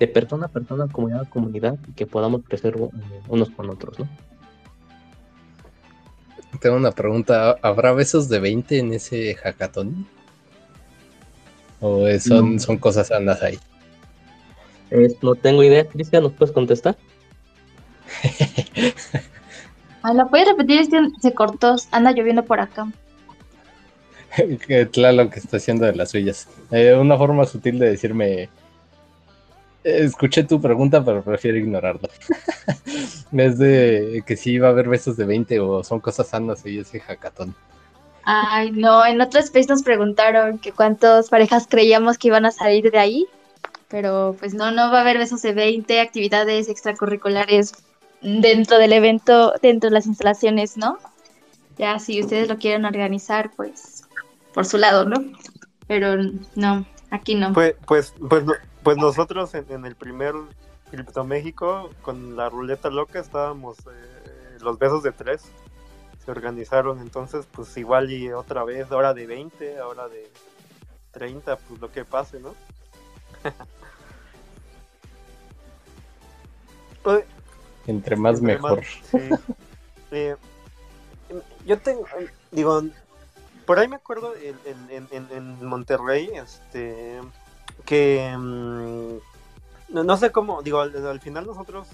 [0.00, 2.74] de persona a persona, comunidad a comunidad, y que podamos crecer
[3.28, 4.08] unos con otros, ¿no?
[6.60, 10.06] Tengo una pregunta, ¿habrá besos de 20 en ese hackathon?
[11.80, 12.60] ¿O son, no.
[12.60, 13.58] son cosas andas ahí?
[15.22, 16.96] No tengo idea, Cristian, ¿nos puedes contestar?
[20.02, 20.80] ah, ¿Lo puedes repetir?
[20.80, 22.86] Es que se cortó, anda lloviendo por acá.
[24.92, 26.48] claro, que está haciendo de las suyas.
[26.70, 28.48] Eh, una forma sutil de decirme,
[29.86, 32.08] escuché tu pregunta, pero prefiero ignorarla.
[33.32, 36.78] es de que si iba a haber besos de 20 o son cosas sanas y
[36.78, 37.54] ese hackathon.
[38.24, 42.90] Ay, no, en otro space nos preguntaron que cuántas parejas creíamos que iban a salir
[42.90, 43.26] de ahí,
[43.88, 47.72] pero pues no, no va a haber besos de 20, actividades extracurriculares
[48.22, 50.98] dentro del evento, dentro de las instalaciones, ¿no?
[51.78, 54.02] Ya si ustedes lo quieren organizar, pues
[54.52, 55.22] por su lado, ¿no?
[55.86, 56.16] Pero
[56.56, 57.52] no, Aquí no.
[57.52, 58.54] Pues, pues, pues, no-
[58.86, 60.32] pues nosotros en, en el primer
[60.92, 65.42] Cripto México, con la ruleta loca, estábamos eh, los besos de tres.
[66.24, 70.30] Se organizaron, entonces, pues igual y otra vez, ahora de 20, ahora de
[71.10, 72.54] 30, pues lo que pase, ¿no?
[77.88, 78.84] Entre más Entre mejor.
[78.84, 79.18] sí.
[80.12, 80.36] Eh,
[81.64, 82.04] yo tengo,
[82.52, 82.82] digo,
[83.66, 84.56] por ahí me acuerdo en,
[84.90, 87.20] en- en- en Monterrey, este,
[87.84, 89.18] que mm,
[89.94, 91.88] no, no sé cómo, digo, al, al final nosotros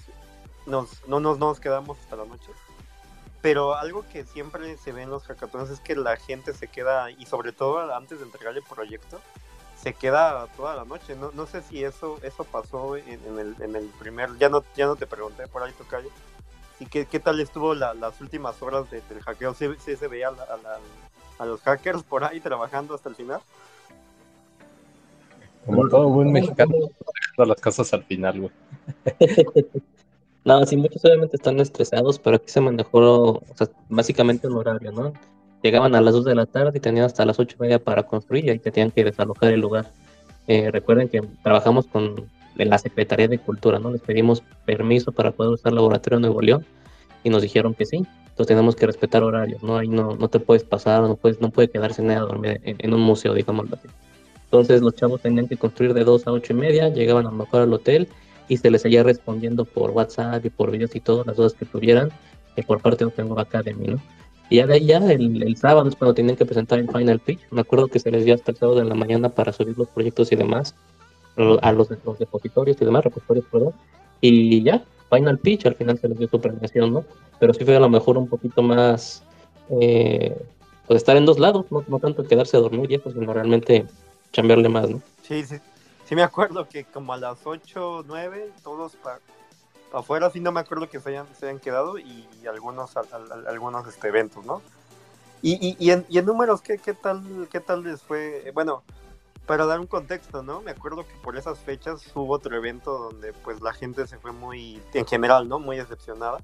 [0.65, 2.51] nos, no nos, no nos quedamos hasta la noche,
[3.41, 7.11] pero algo que siempre se ve en los hackatones es que la gente se queda,
[7.11, 9.19] y sobre todo antes de entregar el proyecto,
[9.81, 11.13] se queda toda la noche.
[11.15, 14.85] No, no sé si eso eso pasó en, el, en el primer, ya no, ya
[14.85, 16.09] no te pregunté por ahí, Tocayo.
[16.79, 19.53] ¿Y qué, qué tal estuvo la- las últimas horas de- del hackeo?
[19.53, 20.79] ¿Sí, sí se veía a la-
[21.39, 23.41] a los hackers por ahí trabajando hasta el final?
[25.65, 28.51] Como todo buen mexicano, dejando las cosas al final, güey.
[30.45, 34.91] No, sí, muchos obviamente están estresados, pero aquí se manejó, o sea, básicamente un horario,
[34.91, 35.13] ¿no?
[35.61, 38.03] Llegaban a las 2 de la tarde y tenían hasta las 8 y media para
[38.03, 39.89] construir y ahí tenían que desalojar el lugar.
[40.47, 43.89] Eh, recuerden que trabajamos con la Secretaría de Cultura, ¿no?
[43.91, 46.65] Les pedimos permiso para poder usar el laboratorio Nuevo León
[47.23, 48.05] y nos dijeron que sí.
[48.23, 49.77] Entonces tenemos que respetar horarios, ¿no?
[49.77, 52.75] Ahí no, no te puedes pasar, no puedes, no puede quedarse nadie a dormir en,
[52.79, 53.87] en un museo, digámoslo así.
[54.53, 57.37] Entonces los chavos tenían que construir de 2 a 8 y media, llegaban a lo
[57.37, 58.07] mejor al hotel
[58.47, 61.65] y se les seguía respondiendo por WhatsApp y por videos y todas las dudas que
[61.65, 62.11] tuvieran
[62.55, 63.99] eh, por parte de Open Academy, ¿no?
[64.51, 67.19] Y ya de ahí ya el, el sábado es cuando tenían que presentar el final
[67.19, 67.39] pitch.
[67.49, 69.87] Me acuerdo que se les dio hasta el sábado de la mañana para subir los
[69.87, 70.75] proyectos y demás
[71.35, 73.73] a los, los depositorios y demás, repositorios, perdón.
[74.21, 77.05] Y ya, final pitch, al final se les dio su premiación, ¿no?
[77.39, 79.23] Pero sí fue a lo mejor un poquito más,
[79.81, 80.37] eh,
[80.85, 83.87] pues estar en dos lados, no, no tanto quedarse a dormir y sino realmente
[84.33, 85.01] chambearle más, ¿no?
[85.21, 85.59] Sí, sí.
[86.05, 89.19] Sí me acuerdo que como a las 8, 9, todos para
[89.93, 93.47] afuera, sí no me acuerdo que se hayan, se hayan quedado y algunos, al- al-
[93.47, 94.61] algunos este, eventos, ¿no?
[95.45, 98.49] Y, y, en, números, ¿qué, qué, tal, ¿qué tal les fue?
[98.53, 98.81] Bueno,
[99.45, 100.61] para dar un contexto, ¿no?
[100.61, 104.31] Me acuerdo que por esas fechas hubo otro evento donde pues la gente se fue
[104.31, 105.59] muy, en general, ¿no?
[105.59, 106.39] Muy decepcionada.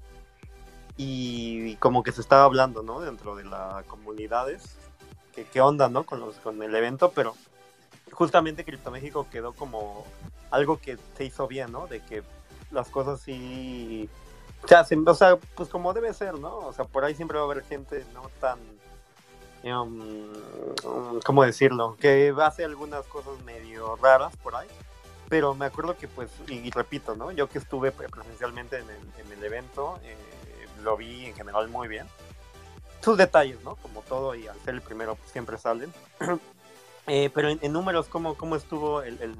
[0.98, 3.00] Y, como que se estaba hablando, ¿no?
[3.00, 4.76] Dentro de las comunidades,
[5.50, 6.04] qué onda, ¿no?
[6.04, 7.34] Con, los, con el evento, pero
[8.12, 10.04] justamente Cripto México quedó como
[10.50, 11.86] algo que se hizo bien, ¿no?
[11.86, 12.22] De que
[12.70, 14.08] las cosas sí
[14.66, 16.58] se hacen, o sea, pues como debe ser, ¿no?
[16.58, 18.58] O sea, por ahí siempre va a haber gente no tan,
[19.64, 21.96] um, ¿cómo decirlo?
[22.00, 24.68] Que hace algunas cosas medio raras por ahí.
[25.28, 27.30] Pero me acuerdo que, pues, y, repito, ¿no?
[27.30, 30.16] Yo que estuve pre- presencialmente en el, en el evento, eh,
[30.82, 32.06] lo vi en general muy bien.
[33.00, 33.76] Sus detalles, ¿no?
[33.76, 35.92] Como todo, y al ser el primero, pues, siempre salen.
[37.12, 39.34] Eh, pero en, números, ¿cómo, cómo estuvo el, el,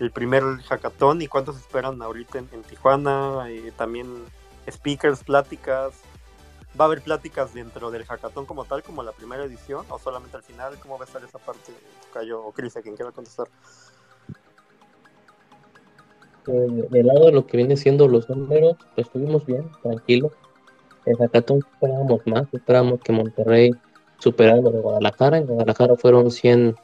[0.00, 3.44] el primer hackathon y cuántos esperan ahorita en, Tijuana?
[3.50, 4.06] Eh, también
[4.66, 5.92] speakers, pláticas.
[6.80, 10.38] ¿Va a haber pláticas dentro del hackathon como tal, como la primera edición, o solamente
[10.38, 10.78] al final?
[10.80, 11.74] ¿Cómo va a estar esa parte,
[12.14, 13.48] Cayo o Cris, a quien quiera contestar?
[16.46, 20.32] Eh, del lado de lo que viene siendo los números, pues estuvimos bien, tranquilos.
[21.04, 23.72] En Zacatón esperábamos más, esperábamos que Monterrey
[24.18, 25.38] superara lo de Guadalajara.
[25.38, 26.76] En Guadalajara fueron 100,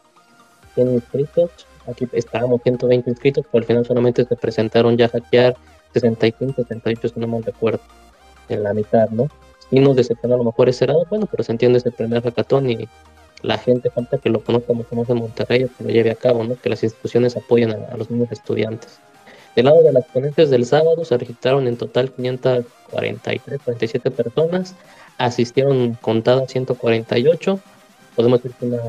[0.74, 1.50] 100 inscritos,
[1.86, 5.56] aquí estábamos 120 inscritos, pero al final solamente se presentaron ya a hackear
[5.92, 7.80] 65, 68, si no mal recuerdo,
[8.48, 9.28] en la mitad, ¿no?
[9.70, 12.70] Y nos decepcionó a lo mejor ese lado, bueno, pero se entiende ese primer hackathon
[12.70, 12.88] y
[13.42, 16.44] la gente falta que lo conozca mucho más en Monterrey que lo lleve a cabo,
[16.44, 16.56] ¿no?
[16.56, 18.98] Que las instituciones apoyen a, a los mismos estudiantes.
[19.54, 24.74] Del lado de las ponentes del sábado se registraron en total 543, 47 personas,
[25.18, 27.61] asistieron contadas 148,
[28.16, 28.83] podemos decir que una,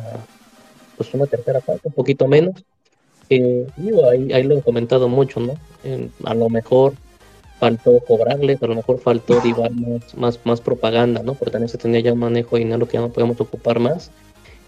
[0.98, 2.64] pues una tercera parte, un poquito menos.
[3.30, 5.56] Eh, digo, ahí, ahí lo he comentado mucho, ¿no?
[5.84, 6.94] Eh, a lo mejor
[7.60, 11.34] faltó cobrarles, a lo mejor faltó digo, más, más, más propaganda, ¿no?
[11.34, 14.12] Porque también se tenía ya un manejo de dinero que ya no podemos ocupar más.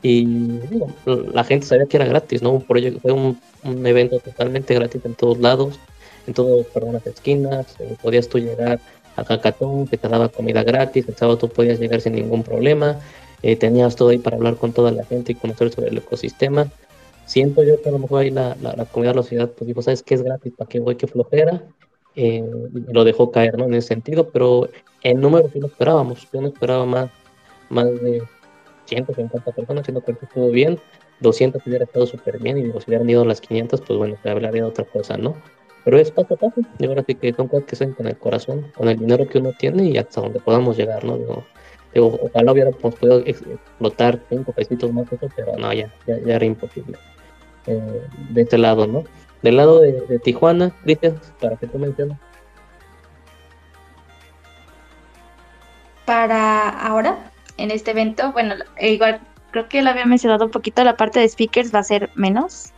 [0.02, 0.26] Y
[0.70, 2.52] digo, la gente sabía que era gratis, ¿no?
[2.52, 5.80] Un proyecto, fue un, un evento totalmente gratis en todos lados,
[6.28, 8.80] en todas perdón, las esquinas, eh, podías tú llegar
[9.18, 13.00] a Hackathon, que te daba comida gratis, el sábado tú podías llegar sin ningún problema,
[13.42, 16.68] eh, tenías todo ahí para hablar con toda la gente y conocer sobre el ecosistema.
[17.26, 19.82] Siento yo que a lo mejor ahí la, la, la de la ciudad, pues digo,
[19.82, 20.54] ¿sabes qué es gratis?
[20.56, 20.96] ¿Para qué voy?
[20.96, 21.64] ¿Qué flojera?
[22.16, 22.44] Eh,
[22.88, 23.66] lo dejó caer, ¿no?
[23.66, 24.70] En ese sentido, pero
[25.04, 27.12] en número sí lo esperábamos, yo no esperaba más,
[27.70, 28.24] más de
[28.86, 30.80] 150 personas, siendo que estuvo bien,
[31.20, 34.68] 200 hubiera estado súper bien, y si hubieran ido las 500, pues bueno, hablaría de
[34.68, 35.36] otra cosa, ¿no?
[35.88, 38.18] Pero es paso a paso, y ahora sí que son cosas que se con el
[38.18, 41.18] corazón, con el dinero que uno tiene y hasta donde podamos llegar, ¿no?
[41.18, 41.46] Digo,
[41.94, 46.44] digo ojalá hubiéramos podido explotar 5 pesitos más eso, pero no, ya, ya, ya era
[46.44, 46.98] imposible.
[47.68, 49.06] eh, de este lado, ¿no?
[49.44, 52.20] Del lado de, de Tijuana, Cristian, para que tú mencionas.
[56.04, 59.22] Para ahora, en este evento, bueno, igual
[59.52, 62.74] creo que lo había mencionado un poquito, la parte de speakers va a ser menos.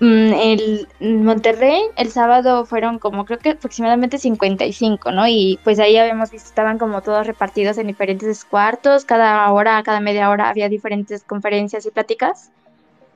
[0.00, 5.28] Mm, el Monterrey, el sábado fueron como creo que aproximadamente 55, ¿no?
[5.28, 10.00] Y pues ahí habíamos visto, estaban como todos repartidos en diferentes cuartos, cada hora, cada
[10.00, 12.50] media hora había diferentes conferencias y pláticas,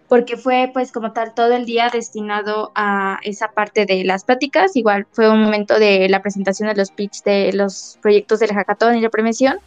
[0.08, 4.76] porque fue pues como tal todo el día destinado a esa parte de las pláticas,
[4.76, 8.96] igual fue un momento de la presentación de los pitch de los proyectos del hackathon
[8.96, 9.58] y la premiación,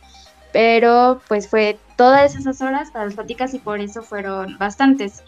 [0.54, 5.24] pero pues fue todas esas horas para las pláticas y por eso fueron bastantes.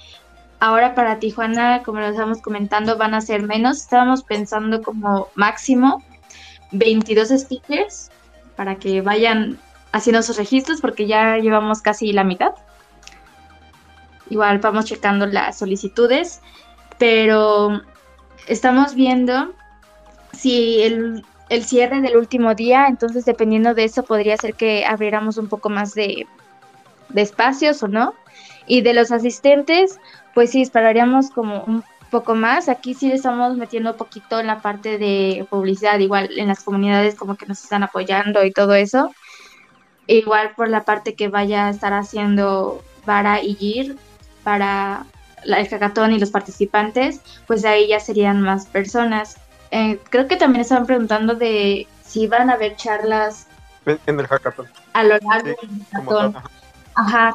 [0.63, 3.81] Ahora para Tijuana, como lo estamos comentando, van a ser menos.
[3.81, 6.01] Estábamos pensando como máximo
[6.71, 8.09] 22 speakers
[8.55, 9.59] para que vayan
[9.91, 12.53] haciendo sus registros porque ya llevamos casi la mitad.
[14.29, 16.39] Igual vamos checando las solicitudes,
[16.97, 17.81] pero
[18.47, 19.53] estamos viendo
[20.31, 21.25] si el,
[21.65, 25.93] cierre del último día, entonces dependiendo de eso podría ser que abriéramos un poco más
[25.93, 26.25] de
[27.13, 28.13] espacios o no.
[28.67, 29.99] Y de los asistentes,
[30.33, 32.69] pues sí, esperaríamos como un poco más.
[32.69, 36.63] Aquí sí le estamos metiendo un poquito en la parte de publicidad, igual en las
[36.63, 39.11] comunidades como que nos están apoyando y todo eso.
[40.07, 43.97] Igual por la parte que vaya a estar haciendo Vara y Gir
[44.43, 45.05] para
[45.45, 49.37] el hackathon y los participantes, pues ahí ya serían más personas.
[49.71, 53.47] Eh, creo que también estaban preguntando de si van a haber charlas
[53.85, 54.67] En el hackathon.
[54.93, 56.35] a lo largo Sí, del hackathon.
[56.95, 57.33] ajá.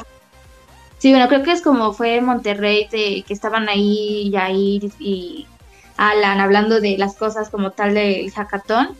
[0.99, 5.47] Sí, bueno, creo que es como fue Monterrey, de, que estaban ahí Yair y
[5.97, 8.97] Alan hablando de las cosas como tal del hackathon.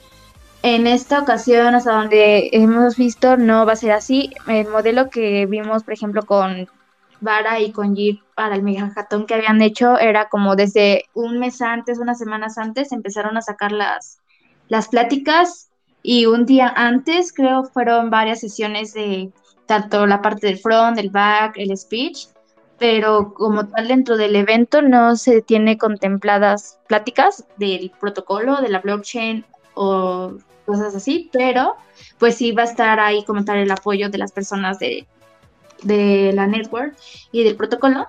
[0.63, 4.31] En esta ocasión, hasta donde hemos visto, no va a ser así.
[4.47, 6.69] El modelo que vimos, por ejemplo, con
[7.21, 11.39] Vara y con Jeep para el mega hackathon que habían hecho era como desde un
[11.39, 14.19] mes antes, unas semanas antes, empezaron a sacar las,
[14.69, 15.69] las pláticas
[16.03, 19.33] y un día antes, creo, fueron varias sesiones de
[19.69, 22.27] tanto la parte del front, del back, el speech,
[22.79, 28.81] pero como tal dentro del evento no se tiene contempladas pláticas del protocolo, de la
[28.81, 30.33] blockchain o
[30.67, 31.77] cosas así, pero
[32.19, 35.07] pues sí va a estar ahí como tal el apoyo de las personas de,
[35.83, 36.97] de la network
[37.31, 38.07] y del protocolo,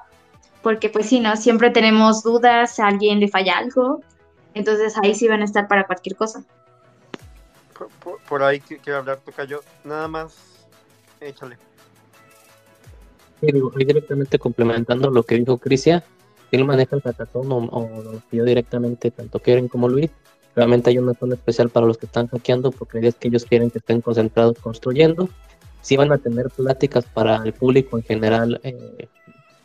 [0.62, 1.36] porque pues sí, ¿no?
[1.36, 4.02] Siempre tenemos dudas, a alguien le falla algo,
[4.54, 6.44] entonces ahí sí van a estar para cualquier cosa.
[8.04, 9.62] Por, por- ahí quiero hablar, Tocayo.
[9.84, 10.36] Nada más,
[11.22, 11.58] échale.
[13.42, 16.04] Ahí directamente complementando lo que dijo Cristian,
[16.52, 20.10] él maneja el hackathon o, o lo pidió directamente tanto Keren como Luis.
[20.56, 23.28] Realmente hay una zona especial para los que están hackeando porque la idea es que
[23.28, 25.30] ellos quieren que estén concentrados construyendo.
[25.82, 29.08] Sí van a tener pláticas para el público en general eh,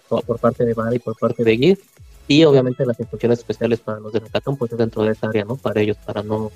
[0.09, 1.81] por parte de VAR y por parte de GIF.
[2.29, 5.45] Y obviamente las instrucciones especiales para los de hackathon pues es dentro de esa área,
[5.45, 5.57] ¿no?
[5.57, 6.53] Para ellos, para no,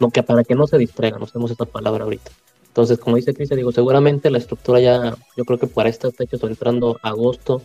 [0.00, 2.30] no que, para que no se distraigan, usemos esa palabra ahorita.
[2.76, 6.42] Entonces, como dice Cristian, digo, seguramente la estructura ya, yo creo que para estas fechas
[6.44, 7.62] o entrando agosto,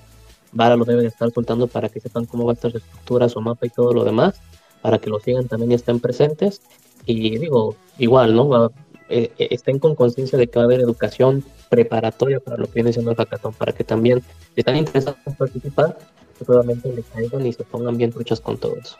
[0.54, 3.28] Vara lo debe de estar soltando para que sepan cómo va a estar su estructura,
[3.28, 4.36] su mapa y todo lo demás,
[4.82, 6.62] para que lo sigan también y estén presentes.
[7.06, 8.48] Y digo, igual, ¿no?
[8.48, 8.72] Va-
[9.10, 12.76] eh, eh, estén con conciencia de que va a haber educación preparatoria para lo que
[12.76, 14.22] viene siendo el hackathon, para que también,
[14.56, 15.98] si están interesados en participar,
[16.38, 18.96] pues obviamente le caigan y se pongan bien truchas con todo eso.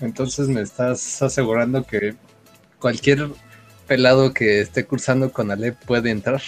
[0.00, 2.14] Entonces me estás asegurando que
[2.78, 3.28] cualquier
[3.86, 6.40] pelado que esté cursando con Alep puede entrar.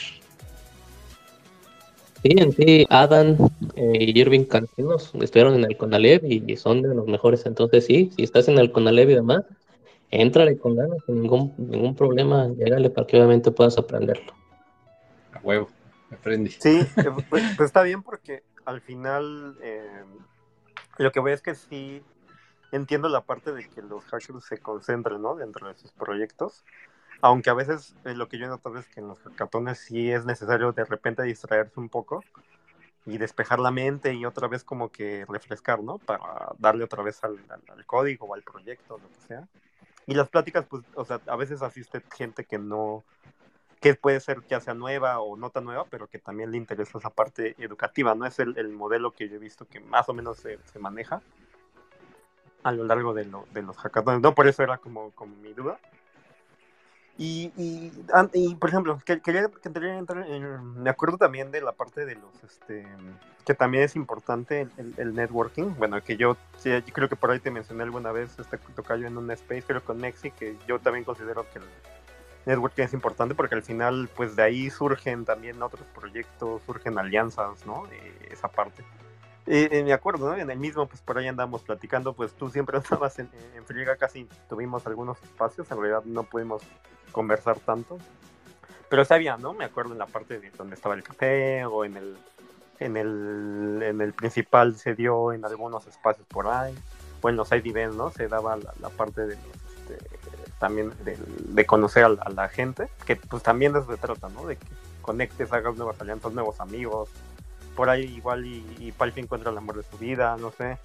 [2.22, 3.36] Sí, en sí, Adam
[3.76, 7.46] eh, y Irving Cantinos estuvieron en el Conalep y son de los mejores.
[7.46, 9.44] Entonces, sí, si estás en el Conalep y demás,
[10.10, 14.32] éntrale con ganas, sin ningún, ningún problema, llégale para que obviamente puedas aprenderlo.
[15.32, 15.68] A huevo,
[16.10, 16.50] me prendí.
[16.50, 20.02] Sí, eh, pues, pues está bien porque al final eh,
[20.98, 22.02] lo que voy es que sí
[22.72, 25.36] entiendo la parte de que los hackers se concentren ¿no?
[25.36, 26.64] dentro de sus proyectos,
[27.20, 30.10] aunque a veces eh, lo que yo he notado es que en los hackatones sí
[30.10, 32.24] es necesario de repente distraerse un poco
[33.06, 35.98] y despejar la mente y otra vez como que refrescar, ¿no?
[35.98, 39.48] Para darle otra vez al, al- al código o al proyecto, lo que sea.
[40.06, 43.04] Y las pláticas, pues, o sea, a veces asiste gente que no,
[43.80, 46.98] que puede ser ya sea nueva o no tan nueva, pero que también le interesa
[46.98, 48.26] esa parte educativa, ¿no?
[48.26, 51.22] Es el, el modelo que yo he visto que más o menos se, se maneja
[52.62, 54.34] a lo largo de, lo- de los hackatones, ¿no?
[54.34, 55.78] Por eso era como, como mi duda.
[57.20, 57.92] Y, y,
[58.32, 62.14] y, por ejemplo, que- quería, quería entrar en- me acuerdo también de la parte de
[62.14, 62.86] los, este,
[63.44, 67.50] que también es importante el, networking, bueno, que yo, sí, creo que por ahí te
[67.50, 71.44] mencioné alguna vez, este tocayo en un space, creo con Nexi, que yo también considero
[71.50, 71.64] que el
[72.46, 77.66] networking es importante porque al final, pues de ahí surgen también otros proyectos, surgen alianzas,
[77.66, 77.84] ¿no?
[77.88, 78.84] De esa parte.
[79.50, 80.36] Eh, me acuerdo, ¿no?
[80.36, 83.96] En el mismo, pues por ahí andamos platicando, pues tú siempre estabas en, en friega,
[83.96, 86.62] casi tuvimos algunos espacios, en realidad no pudimos
[87.12, 87.98] conversar tanto.
[88.90, 89.54] Pero sabía, ¿no?
[89.54, 92.16] Me acuerdo en la parte de donde estaba el café o en el,
[92.78, 96.74] en el, en el principal se dio en algunos espacios por ahí,
[97.22, 98.10] o en los ID events, ¿no?
[98.10, 99.98] Se daba la, la parte de este,
[100.58, 104.28] también de, de conocer a la, a la gente, que pues también de se trata,
[104.28, 104.46] ¿no?
[104.46, 104.66] De que
[105.00, 107.08] conectes, hagas nuevas alianzas, nuevos amigos,
[107.78, 110.78] por ahí igual y, y Palfi encuentra el amor de su vida, no sé.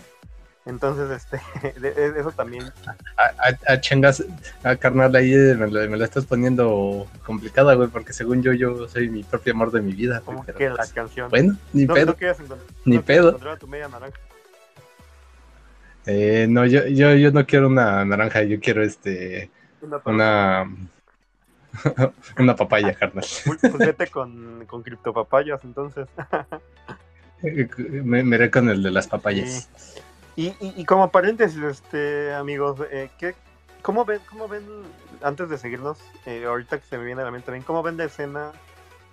[0.67, 1.41] Entonces, este,
[1.79, 2.65] de- de- eso también,
[3.17, 4.23] A, a- a chingas,
[4.63, 8.87] a carnal, ahí me la, me la estás poniendo complicada, güey, porque según yo, yo
[8.87, 10.21] soy mi propio amor de mi vida.
[10.23, 11.31] güey, pero, que la pues, canción.
[11.31, 12.15] bueno, ni no, pedo.
[12.47, 13.27] no Ni no pedo.
[13.29, 14.19] encontrar a tu media naranja.
[16.05, 19.49] Eh, no, yo, yo, yo no quiero una naranja, yo quiero este
[19.81, 20.65] Una una
[22.37, 23.25] una papaya, carnal.
[23.45, 26.07] Pues, vete con, con criptopapayas, entonces.
[27.41, 29.69] Me, me iré con el de las papayas.
[30.35, 33.35] Y, y, y como paréntesis, este, amigos, eh, ¿qué,
[33.81, 34.63] cómo, ven, ¿cómo ven,
[35.21, 37.97] antes de seguirnos, eh, ahorita que se me viene a la mente también, cómo ven
[37.97, 38.51] la escena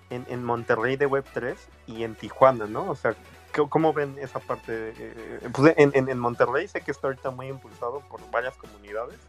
[0.09, 1.55] en, en Monterrey de Web3
[1.87, 2.89] y en Tijuana, ¿no?
[2.89, 3.15] O sea,
[3.55, 4.93] ¿cómo, cómo ven esa parte?
[4.97, 9.19] eh, pues en, en, en Monterrey sé que está ahorita muy impulsado por varias comunidades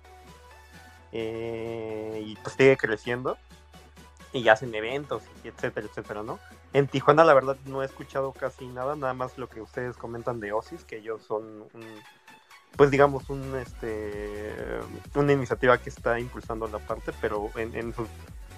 [1.12, 3.36] eh, y pues sigue creciendo
[4.32, 6.38] y hacen eventos, etcétera, etcétera, ¿no?
[6.72, 10.40] En Tijuana, la verdad, no he escuchado casi nada, nada más lo que ustedes comentan
[10.40, 11.44] de Osis, que ellos son
[11.74, 11.84] un,
[12.76, 14.54] pues digamos, un, este,
[15.14, 18.08] una iniciativa que está impulsando la parte, pero en, en sus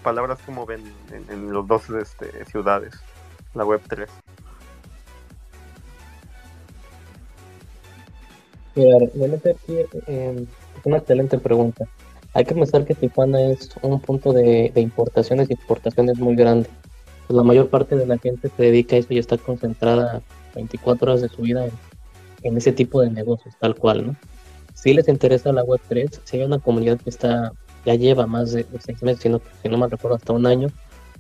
[0.05, 2.95] palabras, como ven en, en los dos este, ciudades,
[3.55, 4.09] la web 3?
[8.77, 9.77] Mira, realmente aquí
[10.07, 10.47] eh,
[10.85, 11.87] una excelente pregunta.
[12.35, 16.69] Hay que pensar que Tijuana es un punto de, de importaciones y exportaciones muy grande.
[17.29, 20.21] Pues la mayor parte de la gente se dedica a eso y está concentrada
[20.57, 21.73] 24 horas de su vida en,
[22.43, 24.17] en ese tipo de negocios, tal cual, ¿no?
[24.75, 27.53] Si les interesa la Web3, si hay una comunidad que está,
[27.87, 30.45] ya lleva más de, de seis meses, si no, si no me recuerdo, hasta un
[30.45, 30.69] año,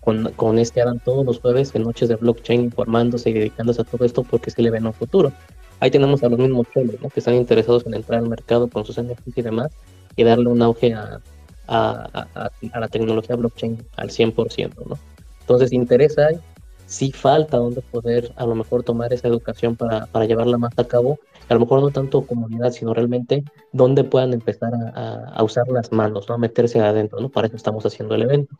[0.00, 3.84] con, con este Adam todos los jueves en noches de blockchain informándose y dedicándose a
[3.84, 5.32] todo esto porque sí le ven un futuro.
[5.78, 7.08] Ahí tenemos a los mismos cholos, ¿no?
[7.08, 9.70] Que están interesados en entrar al mercado con sus NFTs y demás
[10.16, 11.20] y darle un auge a,
[11.66, 14.98] a, a, a la tecnología blockchain al 100%, ¿no?
[15.40, 16.40] Entonces, interés hay,
[16.86, 20.84] sí falta donde poder a lo mejor tomar esa educación para, para llevarla más a
[20.84, 25.68] cabo, a lo mejor no tanto comunidad, sino realmente donde puedan empezar a, a, usar
[25.68, 26.34] las manos, ¿no?
[26.34, 27.28] A meterse adentro, ¿no?
[27.28, 28.56] Para eso estamos haciendo el evento.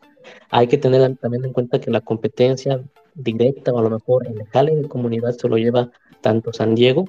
[0.49, 2.81] Hay que tener también en cuenta que la competencia
[3.15, 5.89] directa o a lo mejor en el jale de comunidad se lo lleva
[6.21, 7.05] tanto San Diego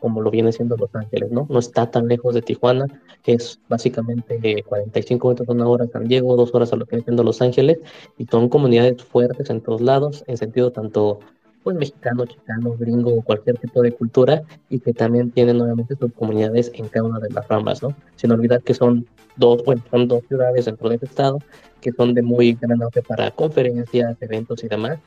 [0.00, 1.46] como lo viene siendo Los Ángeles, ¿no?
[1.50, 2.86] No está tan lejos de Tijuana,
[3.34, 7.42] es básicamente 45 minutos, una hora San Diego, dos horas a lo que siendo Los
[7.42, 7.78] Ángeles,
[8.16, 11.20] y son comunidades fuertes en todos lados, en sentido tanto
[11.62, 16.70] pues mexicano, chicano, gringo cualquier tipo de cultura, y que también tienen obviamente sus comunidades
[16.74, 17.94] en cada una de las ramas, ¿no?
[18.16, 19.06] Sin olvidar que son
[19.36, 21.38] dos, bueno, son dos ciudades dentro de este estado
[21.80, 24.98] que son de muy gran auge para conferencias, eventos y demás,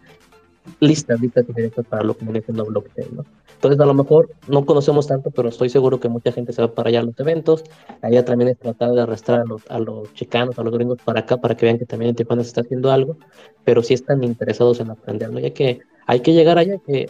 [0.79, 3.25] listas, listas directas para lo que viene siendo blockchain, ¿no?
[3.53, 6.73] Entonces, a lo mejor no conocemos tanto, pero estoy seguro que mucha gente se va
[6.73, 7.63] para allá a los eventos.
[8.01, 11.19] Allá también es tratar de arrastrar a los, a los chicanos, a los gringos para
[11.19, 13.17] acá, para que vean que también en Tijuana se está haciendo algo,
[13.63, 15.39] pero sí están interesados en aprender, ¿no?
[15.39, 17.07] Ya que hay que llegar allá, que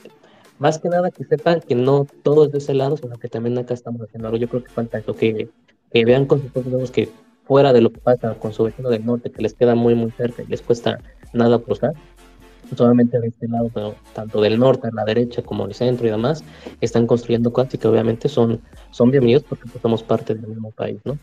[0.59, 3.57] más que nada que sepan que no todo es de ese lado, sino que también
[3.57, 4.37] acá estamos haciendo algo.
[4.37, 5.49] Yo creo que falta eso, que,
[5.91, 7.09] que vean con sus propios que
[7.45, 10.11] fuera de lo que pasa con su vecino del norte, que les queda muy, muy
[10.11, 10.99] cerca y les cuesta
[11.33, 11.93] nada cruzar,
[12.75, 16.11] solamente de este lado, pero tanto del norte, a la derecha, como el centro y
[16.11, 16.43] demás,
[16.79, 18.61] están construyendo cosas y que obviamente son,
[18.91, 21.17] son bienvenidos porque pues, somos parte del mismo país, ¿no?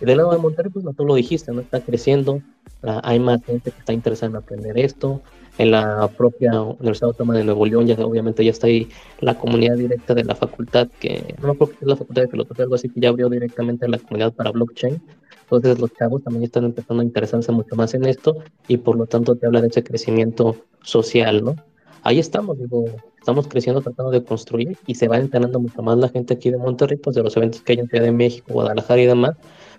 [0.00, 1.60] Y del lado de Monterrey, pues no tú lo dijiste, ¿no?
[1.60, 2.34] Está creciendo,
[2.82, 5.20] uh, hay más gente que está interesada en aprender esto,
[5.58, 8.88] en la propia Universidad Autónoma de Nuevo León, ya obviamente ya está ahí
[9.20, 12.64] la comunidad directa de la facultad, que no acuerdo que es la facultad de filosofía,
[12.64, 15.02] algo así, que ya abrió directamente la comunidad para blockchain,
[15.42, 18.36] entonces los chavos también están empezando a interesarse mucho más en esto
[18.68, 21.56] y por lo tanto te habla de ese crecimiento social, ¿no?
[22.04, 22.86] Ahí estamos, digo,
[23.18, 26.56] estamos creciendo tratando de construir y se va enterando mucho más la gente aquí de
[26.56, 29.36] Monterrey, pues de los eventos que hay en Ciudad de México, Guadalajara y demás,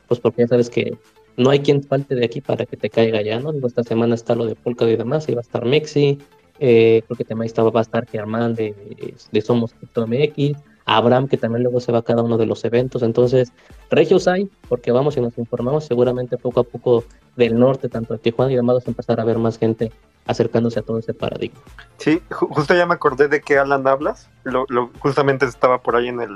[0.07, 0.97] pues porque ya sabes que
[1.37, 3.51] no hay quien falte de aquí para que te caiga ya, ¿no?
[3.51, 6.19] Digo, esta semana está lo de Polka y demás, ahí va a estar Mexi,
[6.59, 11.37] eh, creo que también estaba, va a estar Germán de, de Somos MX, Abraham, que
[11.37, 13.03] también luego se va a cada uno de los eventos.
[13.03, 13.51] Entonces,
[13.89, 17.03] regios hay, porque vamos y nos informamos, seguramente poco a poco
[17.35, 19.91] del norte, tanto de Tijuana y demás, vamos a empezar a ver más gente
[20.25, 21.59] acercándose a todo ese paradigma.
[21.97, 25.95] Sí, ju justo ya me acordé de que Alan hablas, lo, lo, justamente estaba por
[25.95, 26.35] ahí en el...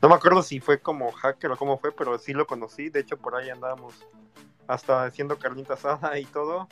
[0.00, 3.00] No me acuerdo si fue como hacker o cómo fue, pero sí lo conocí, de
[3.00, 3.94] hecho por ahí andábamos
[4.68, 6.68] hasta haciendo carnita asada y todo.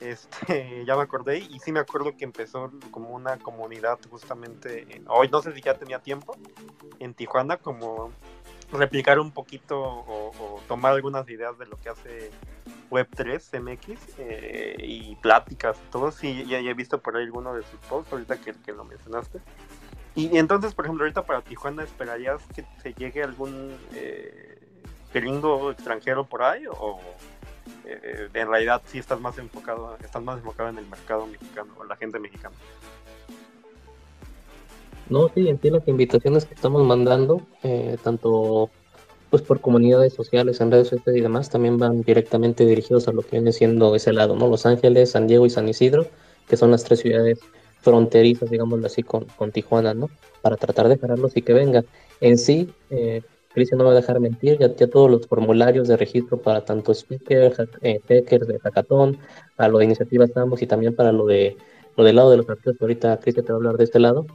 [0.00, 5.28] este, ya me acordé y sí me acuerdo que empezó como una comunidad justamente, hoy
[5.28, 6.36] no sé si ya tenía tiempo,
[6.98, 8.10] en Tijuana, como
[8.72, 12.30] replicar un poquito o, tomar algunas ideas de lo que hace
[12.90, 16.10] Web3 MX eh, y pláticas todo.
[16.10, 19.40] Sí, ya, he visto por ahí alguno de sus posts ahorita que lo mencionaste.
[20.16, 24.58] Y, entonces, por ejemplo, ahorita para Tijuana, ¿esperarías que se llegue algún eh,
[25.12, 26.64] gringo extranjero por ahí?
[26.68, 27.00] ¿O
[27.86, 31.84] eh, en realidad sí estás más enfocado estás más enfocado en el mercado mexicano o
[31.84, 32.54] la gente mexicana?
[35.08, 38.70] No, sí, en las invitaciones que estamos mandando, eh, tanto
[39.28, 43.22] pues por comunidades sociales, en redes sociales y demás, también van directamente dirigidos a lo
[43.22, 44.48] que viene siendo ese lado, ¿no?
[44.48, 46.06] Los Ángeles, San Diego y San Isidro,
[46.48, 47.40] que son las tres ciudades
[47.84, 50.10] fronterizas, digámoslo así, con, con Tijuana, ¿no?
[50.42, 51.84] Para tratar de pararlos y que vengan.
[52.20, 53.22] En sí, eh,
[53.52, 57.56] Cristian no va a dejar mentir, ya, todos los formularios de registro para tanto speakers,
[57.82, 59.18] eh, hackers de hackathon,
[59.54, 61.56] para lo de iniciativas estamos y también para lo de
[61.96, 64.00] lo del lado de los artistas, que ahorita Cristian te va a hablar de este
[64.00, 64.26] lado,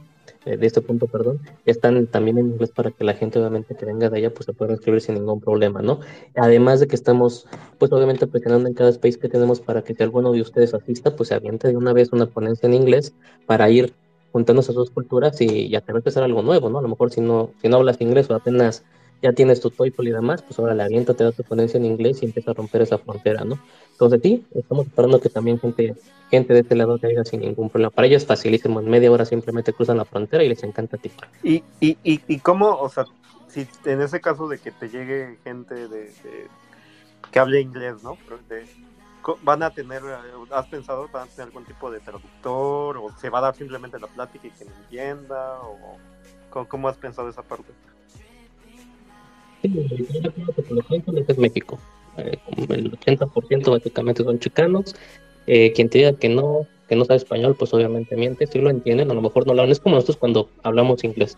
[0.44, 3.86] eh, de este punto, perdón, están también en inglés para que la gente obviamente que
[3.86, 6.00] venga de allá pues se pueda inscribir sin ningún problema, ¿no?
[6.34, 7.46] Además de que estamos
[7.78, 11.16] pues obviamente presionando en cada space que tenemos para que si alguno de ustedes asista
[11.16, 13.14] pues se aviente de una vez una ponencia en inglés
[13.46, 13.94] para ir
[14.32, 16.78] juntándose a sus culturas y va a empezar algo nuevo, ¿no?
[16.78, 18.84] A lo mejor si no, si no hablas inglés o apenas
[19.22, 21.84] ya tienes tu TOEFL y demás, pues ahora la avienta, te da tu ponencia en
[21.84, 23.58] inglés y empieza a romper esa frontera, ¿no?
[23.92, 25.94] Entonces sí, estamos esperando que también gente,
[26.30, 27.90] gente de este lado caiga sin ningún problema.
[27.90, 31.10] Para ellos es facilísimo, en media hora simplemente cruzan la frontera y les encanta ti.
[31.42, 33.04] ¿Y, y, y, y cómo, o sea,
[33.48, 36.12] si en ese caso de que te llegue gente de,
[37.30, 38.16] que hable inglés, ¿no?
[39.42, 40.02] van a tener,
[40.50, 43.98] ¿has pensado, van a tener algún tipo de traductor o se va a dar simplemente
[43.98, 45.60] la plática y que me entienda?
[45.60, 45.98] o
[46.68, 47.70] ¿Cómo has pensado esa parte?
[49.62, 49.72] Sí,
[51.28, 51.78] es México.
[52.16, 52.38] Eh,
[52.68, 54.94] el 80% básicamente son chicanos.
[55.46, 58.70] Eh, quien te diga que no, que no sabe español, pues obviamente miente, si lo
[58.70, 59.72] entienden, a lo mejor no lo hablan.
[59.72, 61.36] Es como nosotros cuando hablamos inglés.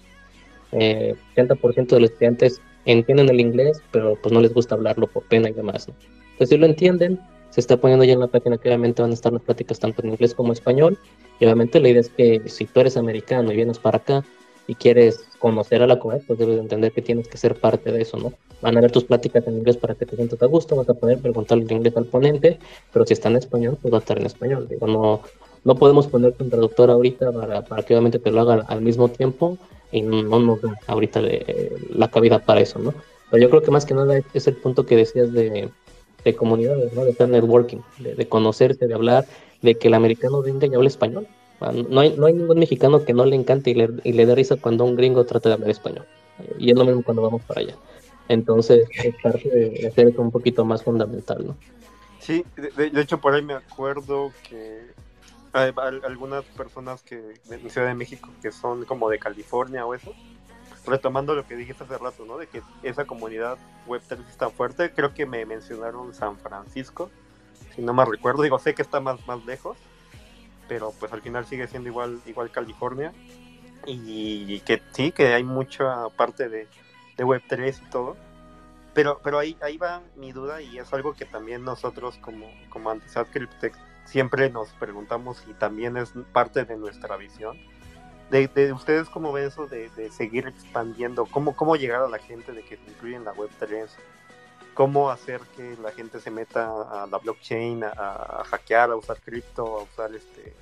[0.72, 5.24] Eh, 80% de los estudiantes entienden el inglés, pero pues no les gusta hablarlo por
[5.24, 5.88] pena y demás.
[6.32, 7.20] Entonces, si lo entienden,
[7.50, 10.02] se está poniendo ya en la página que obviamente van a estar las pláticas tanto
[10.02, 10.98] en inglés como en español.
[11.38, 14.24] Y obviamente la idea es que si tú eres americano y vienes para acá,
[14.66, 18.02] y quieres conocer a la comunidad, pues debes entender que tienes que ser parte de
[18.02, 18.32] eso, ¿no?
[18.60, 20.94] Van a ver tus pláticas en inglés para que te sientas a gusto, vas a
[20.94, 22.58] poder preguntarle en inglés al ponente,
[22.92, 24.68] pero si está en español, pues va a estar en español.
[24.68, 25.20] Digo, no,
[25.64, 29.58] no podemos ponerte un traductor ahorita para, que obviamente te lo haga al mismo tiempo
[29.90, 32.94] y no nos da ahorita de, la cabida para eso, ¿no?
[33.30, 35.70] Pero yo creo que más que nada es el punto que decías de,
[36.24, 37.04] de comunidades, ¿no?
[37.04, 39.26] De estar networking, de, de conocerse, de hablar,
[39.60, 41.26] de que el americano venga y hable español
[41.70, 44.34] no hay, no hay ningún mexicano que no le encante y le, y le dé
[44.34, 46.06] risa cuando un gringo trata de hablar español.
[46.58, 47.76] Y es lo mismo cuando vamos para allá.
[48.28, 51.56] Entonces, es parte de hacer eso un poquito más fundamental, ¿no?
[52.20, 54.92] Sí, de, hecho por ahí me acuerdo que
[55.52, 55.72] hay
[56.04, 60.12] algunas personas que en Ciudad de México que son como de California o eso,
[60.86, 62.38] retomando lo que dijiste hace rato, ¿no?
[62.38, 67.10] De que esa comunidad web 3 es tan fuerte, creo que me mencionaron San Francisco,
[67.74, 69.76] si no me recuerdo, digo, sé que está más, más lejos,
[70.72, 73.12] pero pues al final sigue siendo igual, igual California.
[73.84, 76.66] Y que sí, que hay mucha parte de,
[77.18, 78.16] de Web3 y todo.
[78.94, 82.90] Pero, pero ahí, ahí va mi duda y es algo que también nosotros como, como
[82.90, 83.28] Antisat
[84.06, 87.58] siempre nos preguntamos y también es parte de nuestra visión.
[88.30, 92.18] De, de ustedes cómo ven eso de, de, seguir expandiendo, cómo, cómo llegar a la
[92.18, 93.88] gente de que se incluye en la Web3,
[94.74, 99.78] cómo hacer que la gente se meta a la blockchain, a, hackear, a usar cripto,
[99.78, 100.54] a usar este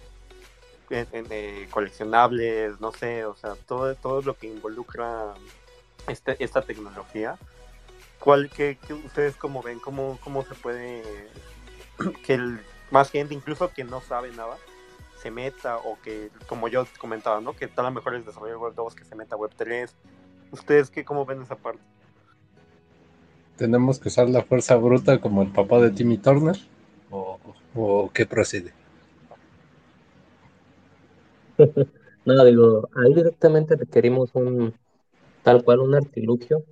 [0.90, 5.34] eh, coleccionables, no sé, o sea, todo, todo lo que involucra
[6.08, 7.38] este, esta tecnología.
[8.18, 11.02] ¿Cuál que, ustedes cómo ven, cómo, cómo se puede
[12.26, 12.58] que
[12.90, 14.56] más gente, incluso que no sabe nada,
[15.22, 17.54] se meta o que, como yo comentaba, ¿no?
[17.54, 19.94] Que tal a lo mejor es desarrollar Web 2 que se meta Web 3.
[20.50, 21.82] ¿Ustedes qué, cómo ven esa parte?
[23.60, 26.56] ¿Tenemos que usar la fuerza bruta como el papá de Timmy Turner?
[27.10, 28.72] ¿O, qué procede?
[32.24, 34.72] no, digo, ahí directamente requerimos un
[35.42, 36.64] tal cual un artilugio.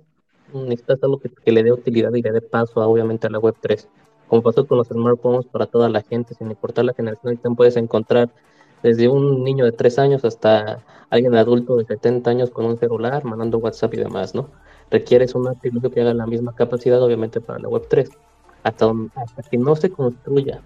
[0.51, 3.37] Necesitas algo que, que le dé utilidad y le dé paso, a, obviamente, a la
[3.37, 3.87] web 3.
[4.27, 7.77] Como pasó con los smartphones para toda la gente, sin importar la generación, ahorita puedes
[7.77, 8.33] encontrar
[8.81, 13.25] desde un niño de 3 años hasta alguien adulto de 70 años con un celular,
[13.25, 14.49] mandando WhatsApp y demás, ¿no?
[14.91, 18.09] Requieres un artilugio que haga la misma capacidad, obviamente, para la web 3.
[18.63, 18.91] Hasta,
[19.49, 20.61] que no se construya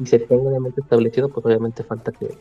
[0.00, 2.36] y se tenga obviamente establecido, pues obviamente falta que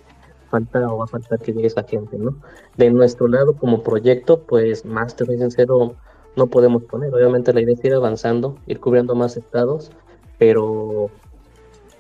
[0.50, 2.36] falta o va a faltar que llegue esa gente, ¿no?
[2.76, 5.96] De nuestro lado, como proyecto, pues más te soy sincero,
[6.36, 7.14] no podemos poner.
[7.14, 9.92] Obviamente la idea es ir avanzando, ir cubriendo más estados,
[10.38, 11.10] pero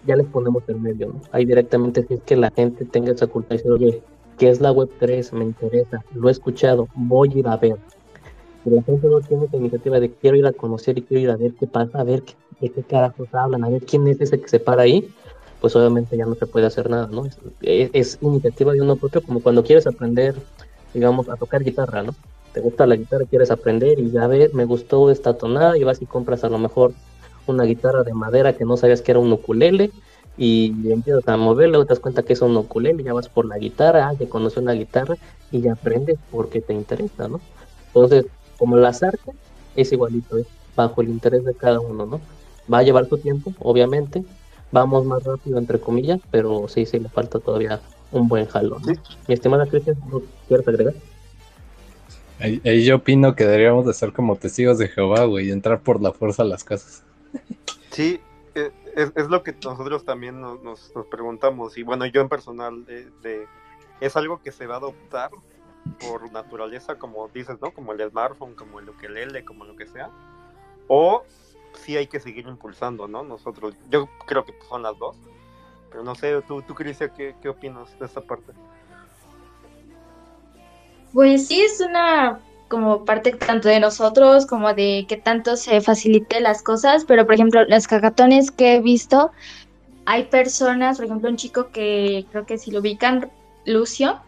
[0.05, 1.21] ya les ponemos el medio, ¿no?
[1.31, 4.03] Ahí directamente es que la gente tenga esa cultura y decir, oye,
[4.37, 5.33] ¿qué es la web 3?
[5.33, 7.77] Me interesa, lo he escuchado, voy a ir a ver.
[8.65, 11.29] Pero la gente no tiene esa iniciativa de quiero ir a conocer y quiero ir
[11.29, 14.19] a ver qué pasa, a ver qué, de qué carajos hablan, a ver quién es
[14.19, 15.07] ese que se para ahí,
[15.61, 17.27] pues obviamente ya no se puede hacer nada, ¿no?
[17.27, 20.35] Es, es iniciativa de uno propio, como cuando quieres aprender,
[20.95, 22.15] digamos, a tocar guitarra, ¿no?
[22.53, 26.01] Te gusta la guitarra, quieres aprender y ya ver, me gustó esta tonada y vas
[26.01, 26.93] y compras a lo mejor
[27.45, 29.91] una guitarra de madera que no sabías que era un ukulele
[30.37, 33.59] y empiezas a moverla, te das cuenta que es un ukulele, ya vas por la
[33.59, 35.15] guitarra, ya conoces una guitarra
[35.51, 37.39] y ya aprendes porque te interesa, ¿no?
[37.87, 38.25] Entonces,
[38.57, 39.35] como las artes,
[39.75, 42.21] es igualito, es bajo el interés de cada uno, ¿no?
[42.71, 44.23] Va a llevar su tiempo, obviamente,
[44.71, 47.79] vamos más rápido, entre comillas, pero sí, sí, le falta todavía
[48.11, 48.81] un buen jalón.
[48.85, 48.93] ¿no?
[49.27, 50.93] Mi estimada Cristian, ¿no quieres agregar?
[52.39, 55.79] Ahí, ahí yo opino que deberíamos de ser como testigos de Jehová, güey, y entrar
[55.81, 57.03] por la fuerza a las casas.
[57.91, 58.19] Sí,
[58.55, 61.77] eh, es, es lo que nosotros también nos, nos, nos preguntamos.
[61.77, 63.47] Y bueno, yo en personal, de, de-
[64.01, 65.29] es algo que se va a adoptar
[65.99, 67.71] por naturaleza, como dices, ¿no?
[67.71, 70.09] Como el smartphone, como el ukelele, como lo que sea.
[70.87, 71.23] O
[71.73, 73.23] sí hay que seguir impulsando, ¿no?
[73.23, 75.15] Nosotros, yo creo que son las dos.
[75.89, 78.51] Pero no sé, tú, tú Cristian, ¿qué, ¿qué opinas de esta parte?
[81.13, 86.39] Pues sí, es una como parte tanto de nosotros como de que tanto se facilite
[86.41, 89.31] las cosas, pero por ejemplo, los hackatones que he visto,
[90.05, 93.31] hay personas, por ejemplo, un chico que creo que si lo ubican,
[93.65, 94.19] Lucio,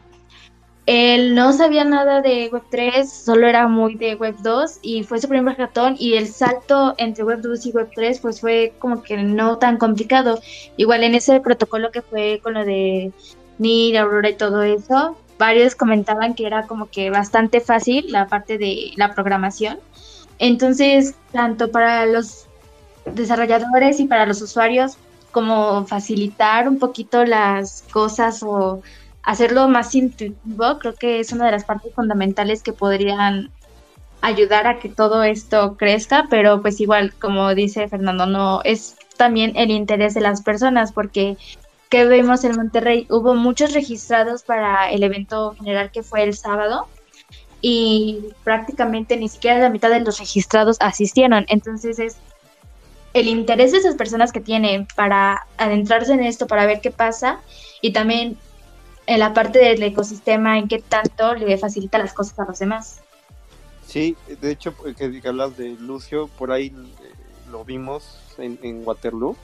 [0.88, 5.58] él no sabía nada de Web3, solo era muy de Web2 y fue su primer
[5.58, 10.40] hackathon y el salto entre Web2 y Web3 pues fue como que no tan complicado.
[10.78, 13.12] Igual en ese protocolo que fue con lo de
[13.58, 18.58] NIR, Aurora y todo eso, varios comentaban que era como que bastante fácil la parte
[18.58, 19.80] de la programación.
[20.40, 22.46] Entonces, tanto para los
[23.04, 24.98] desarrolladores y para los usuarios,
[25.32, 28.82] como facilitar un poquito las cosas o
[29.28, 33.52] hacerlo más intuitivo, creo que es una de las partes fundamentales que podrían
[34.22, 39.52] ayudar a que todo esto crezca, pero pues igual, como dice Fernando, no es también
[39.58, 41.36] el interés de las personas, porque
[41.90, 46.88] que vemos en Monterrey, hubo muchos registrados para el evento general que fue el sábado
[47.60, 51.46] y prácticamente ni siquiera la mitad de los registrados asistieron.
[51.50, 52.16] Entonces es
[53.14, 57.42] el interés de esas personas que tienen para adentrarse en esto, para ver qué pasa
[57.82, 58.38] y también
[59.08, 63.02] en la parte del ecosistema, en qué tanto le facilita las cosas a los demás.
[63.86, 67.14] Sí, de hecho, que, que hablas de Lucio, por ahí eh,
[67.50, 69.38] lo vimos en, en Waterloo.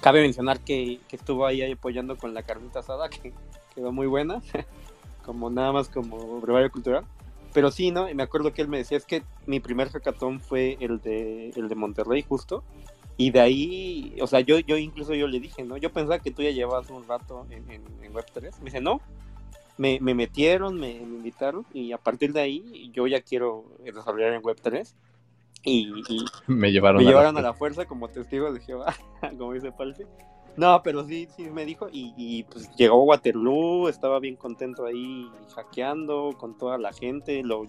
[0.00, 3.32] Cabe mencionar que, que, estuvo ahí apoyando con la carnita asada, que
[3.74, 4.42] quedó muy buena,
[5.24, 7.04] como nada más como brevario cultural.
[7.54, 8.10] Pero sí, ¿no?
[8.10, 11.50] Y me acuerdo que él me decía, es que mi primer hackathon fue el de,
[11.50, 12.64] el de Monterrey, justo.
[13.20, 15.76] Y de ahí, o sea, yo, yo incluso yo le dije, ¿no?
[15.76, 18.58] Yo pensaba que tú ya llevabas un rato en, en, en Web3.
[18.60, 19.00] Me dice, no,
[19.76, 24.34] me, me metieron, me, me, invitaron y a partir de ahí yo ya quiero desarrollar
[24.34, 24.94] en Web3
[25.64, 28.94] y, y me llevaron, me a, llevaron la a, la fuerza como testigo de Jehová,
[29.38, 30.06] como dice Palce.
[30.56, 35.28] No, pero sí, sí me dijo y, y, pues llegó Waterloo, estaba bien contento ahí
[35.54, 37.64] hackeando con toda la gente, lo,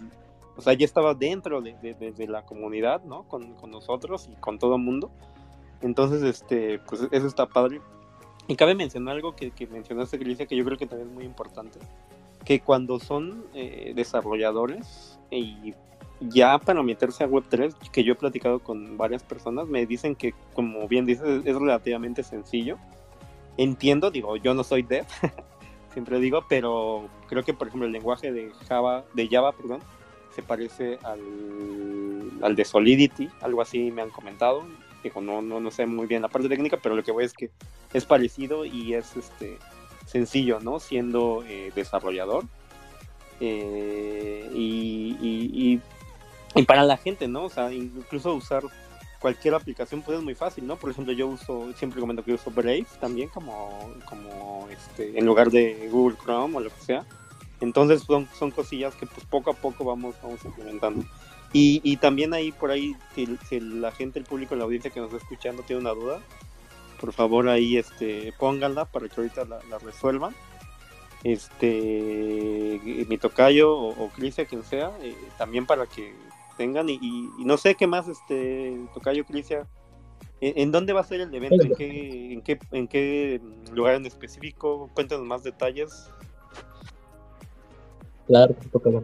[0.58, 3.24] o sea, ya estaba dentro de, de, de, de la comunidad, ¿no?
[3.24, 5.12] Con, con, nosotros y con todo el mundo.
[5.82, 7.82] Entonces, este, pues eso está padre.
[8.47, 11.23] Y cabe mencionar algo que, que mencionaste, Grecia, que yo creo que también es muy
[11.23, 11.80] importante.
[12.43, 15.73] Que cuando son eh, desarrolladores y
[16.19, 20.34] ya para meterse a Web3, que yo he platicado con varias personas, me dicen que,
[20.53, 22.77] como bien dices, es relativamente sencillo.
[23.57, 25.05] Entiendo, digo, yo no soy dev,
[25.93, 29.82] siempre digo, pero creo que, por ejemplo, el lenguaje de Java, de Java, perdón,
[30.32, 34.63] se parece al, al de Solidity, algo así me han comentado
[35.04, 37.34] digo, no, no, no sé muy bien la parte técnica, pero lo que voy es
[37.34, 37.50] que
[37.93, 39.58] es parecido y es este
[40.06, 40.80] sencillo, ¿no?
[40.80, 42.45] Siendo eh, desarrollador.
[43.39, 45.82] Eh, y, y,
[46.56, 47.45] y, para la gente, ¿no?
[47.45, 48.64] O sea, incluso usar
[49.20, 50.76] cualquier aplicación pues es muy fácil, ¿no?
[50.78, 55.52] Por ejemplo, yo uso, siempre comento que uso Brave también como, como este, en lugar
[55.52, 57.06] de Google Chrome o lo que sea.
[57.62, 61.04] Entonces son, son cosillas que pues poco a poco vamos, vamos implementando.
[61.52, 65.12] Y, y, también ahí por ahí, si, la gente, el público, la audiencia que nos
[65.12, 66.22] está escuchando tiene una duda,
[67.00, 70.36] por favor ahí este, pónganla para que ahorita la, resuelvan.
[71.24, 72.80] Este,
[73.10, 76.14] mi tocayo o, o Crisia, quien sea, eh, también para que
[76.56, 77.00] tengan y,
[77.39, 79.68] no sé qué más, este, tocayo Crisia,
[80.41, 81.64] ¿en, ¿en, dónde va a ser el evento?
[81.64, 83.41] ¿En qué, en qué, en qué
[83.74, 84.89] lugar en específico?
[84.93, 86.12] Cuéntanos más detalles.
[88.28, 89.04] Claro, tocayo.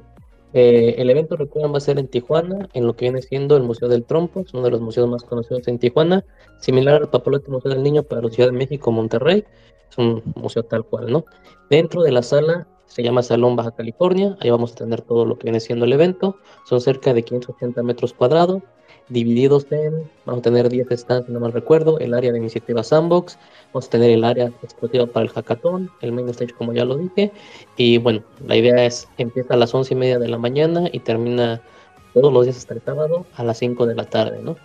[0.58, 3.64] Eh, el evento, recuerden, va a ser en Tijuana, en lo que viene siendo el
[3.64, 6.24] Museo del Trompo, es uno de los museos más conocidos en Tijuana,
[6.62, 9.44] similar al Papalote Museo del Niño para la Ciudad de México, Monterrey,
[9.90, 11.26] es un museo tal cual, ¿no?
[11.70, 15.38] Dentro de la sala se llama Salón Baja California, ahí vamos a tener todo lo
[15.38, 18.64] que viene siendo el evento, son cerca de 580 metros cuadrados,
[19.10, 23.38] divididos en, vamos a tener 10 stands, no mal recuerdo, el área de iniciativa Sandbox,
[23.74, 26.98] vamos a tener el área exclusiva para el hackathon, el main stage como ya lo
[26.98, 27.32] dije,
[27.78, 31.00] y bueno, la idea es, empieza a las 11 y media de la mañana y
[31.00, 31.62] termina
[32.14, 34.56] todos los días hasta el sábado a las 5 de la tarde, ¿no?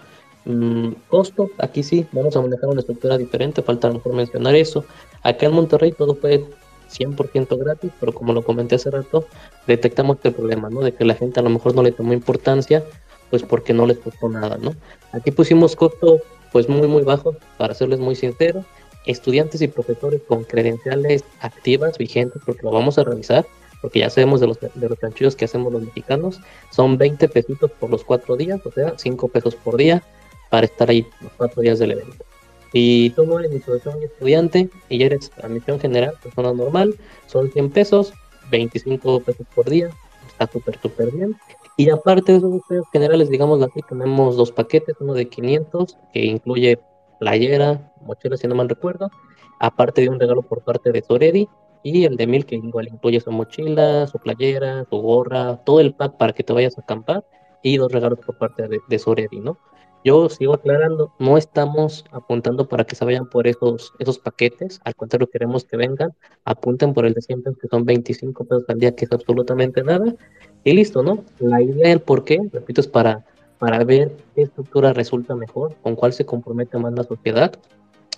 [0.46, 4.54] Mm, costo, aquí sí, vamos a manejar una estructura diferente, falta a lo mejor mencionar
[4.54, 4.84] eso.
[5.22, 6.44] Acá en Monterrey todo fue
[6.88, 9.26] 100% gratis, pero como lo comenté hace rato,
[9.66, 10.80] detectamos este problema, ¿no?
[10.80, 12.84] De que la gente a lo mejor no le tomó importancia
[13.30, 14.74] pues porque no les costó nada, ¿no?
[15.12, 16.20] Aquí pusimos costo
[16.52, 18.64] pues muy muy bajo, para serles muy sincero,
[19.06, 23.46] estudiantes y profesores con credenciales activas, vigentes, porque lo vamos a revisar,
[23.80, 27.70] porque ya sabemos de los, de los chanchillos que hacemos los mexicanos, son 20 pesitos
[27.72, 30.02] por los cuatro días, o sea, 5 pesos por día
[30.50, 32.24] para estar ahí los cuatro días del evento.
[32.72, 36.94] Y tú no eres ni un estudiante y eres admisión general, persona normal,
[37.26, 38.12] son 100 pesos,
[38.50, 39.90] 25 pesos por día,
[40.28, 41.36] está súper, súper bien.
[41.80, 46.78] Y aparte de esos generales, digamos así, tenemos dos paquetes, uno de 500 que incluye
[47.18, 49.10] playera, mochila, si no mal recuerdo,
[49.60, 51.48] aparte de un regalo por parte de Soredi,
[51.82, 55.94] y el de 1000 que igual incluye su mochila, su playera, su gorra, todo el
[55.94, 57.24] pack para que te vayas a acampar,
[57.62, 59.56] y dos regalos por parte de, de Soredi, ¿no?
[60.02, 64.94] Yo sigo aclarando, no estamos apuntando para que se vayan por esos, esos paquetes, al
[64.94, 66.14] contrario, queremos que vengan,
[66.46, 70.14] apunten por el de siempre, que son 25 pesos al día, que es absolutamente nada,
[70.64, 71.22] y listo, ¿no?
[71.38, 73.26] La idea del por qué, repito, es para,
[73.58, 77.52] para ver qué estructura resulta mejor, con cuál se compromete más la sociedad,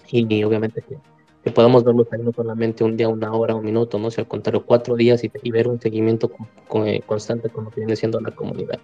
[0.08, 0.98] y, obviamente que,
[1.42, 4.08] que, podamos verlo ahí no solamente un día, una hora, un minuto, ¿no?
[4.12, 6.30] Si al contrario, cuatro días y, ver un seguimiento
[6.68, 8.78] con, eh, constante con lo que viene siendo la comunidad.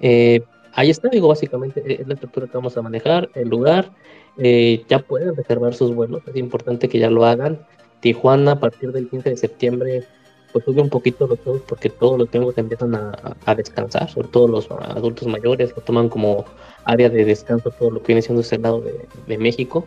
[0.00, 0.42] Eh,
[0.74, 3.90] ahí está, digo, básicamente es la estructura que vamos a manejar, el lugar,
[4.36, 7.60] eh, ya pueden reservar sus vuelos, es importante que ya lo hagan.
[8.00, 10.04] Tijuana a partir del 15 de septiembre
[10.52, 14.48] pues sube un poquito los juegos porque todos los tiempos empiezan a, descansar, sobre todo
[14.48, 16.44] los adultos mayores lo toman como
[16.84, 18.80] área de descanso todo lo que viene siendo ese lado
[19.26, 19.86] de, México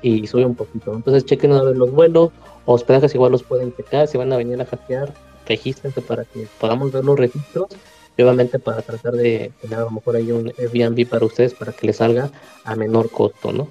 [0.00, 0.94] y sube un poquito.
[0.94, 2.30] Entonces chequen a ver los vuelos,
[2.64, 5.12] hospedajes igual los pueden checar, si van a venir a hackear,
[5.46, 7.66] regístrense para que podamos ver los registros
[8.22, 11.86] obviamente para tratar de tener a lo mejor ahí un Airbnb para ustedes para que
[11.86, 12.30] les salga
[12.64, 13.68] a menor costo, ¿no?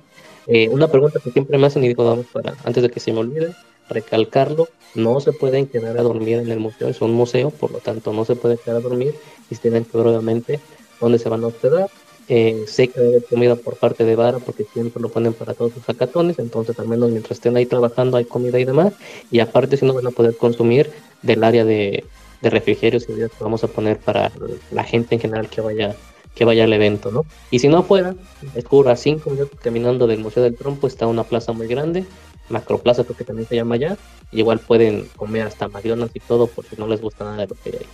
[0.48, 3.12] Eh, una pregunta que siempre me hacen y digo, vamos para, antes de que se
[3.12, 3.54] me olvide,
[3.90, 7.80] recalcarlo, no se pueden quedar a dormir en el museo, es un museo, por lo
[7.80, 9.14] tanto no se pueden quedar a dormir
[9.50, 10.60] y tienen que ver obviamente
[11.02, 11.90] dónde se van a hospedar.
[12.30, 15.72] Eh, sé que debe comida por parte de Vara porque siempre lo ponen para todos
[15.74, 18.94] sus hackathons, entonces al menos mientras estén ahí trabajando hay comida y demás,
[19.32, 20.92] y aparte si no van a poder consumir
[21.22, 22.04] del área de,
[22.42, 24.32] de refrigerios y bebidas que vamos a poner para
[24.72, 25.96] la gente en general que vaya
[26.36, 27.26] que vaya al evento, ¿no?
[27.50, 28.14] Y si no fuera,
[28.54, 32.06] escura cinco minutos caminando del Museo del Trompo, está una plaza muy grande,
[32.50, 33.98] Macroplaza creo que también se llama allá,
[34.32, 37.56] igual pueden comer hasta McDonald's y todo por si no les gusta nada de lo
[37.56, 37.88] que hay ahí.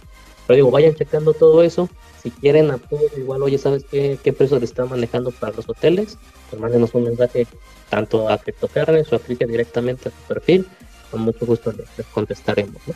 [0.46, 1.88] Pero digo, vayan checando todo eso,
[2.22, 6.18] si quieren apoyo, igual, oye, ¿sabes qué, qué precio le están manejando para los hoteles?
[6.50, 7.48] Pues mándenos un mensaje
[7.90, 10.68] tanto a CryptoCarnes o aplique directamente a su perfil,
[11.12, 12.94] con mucho gusto les contestaremos, ¿no?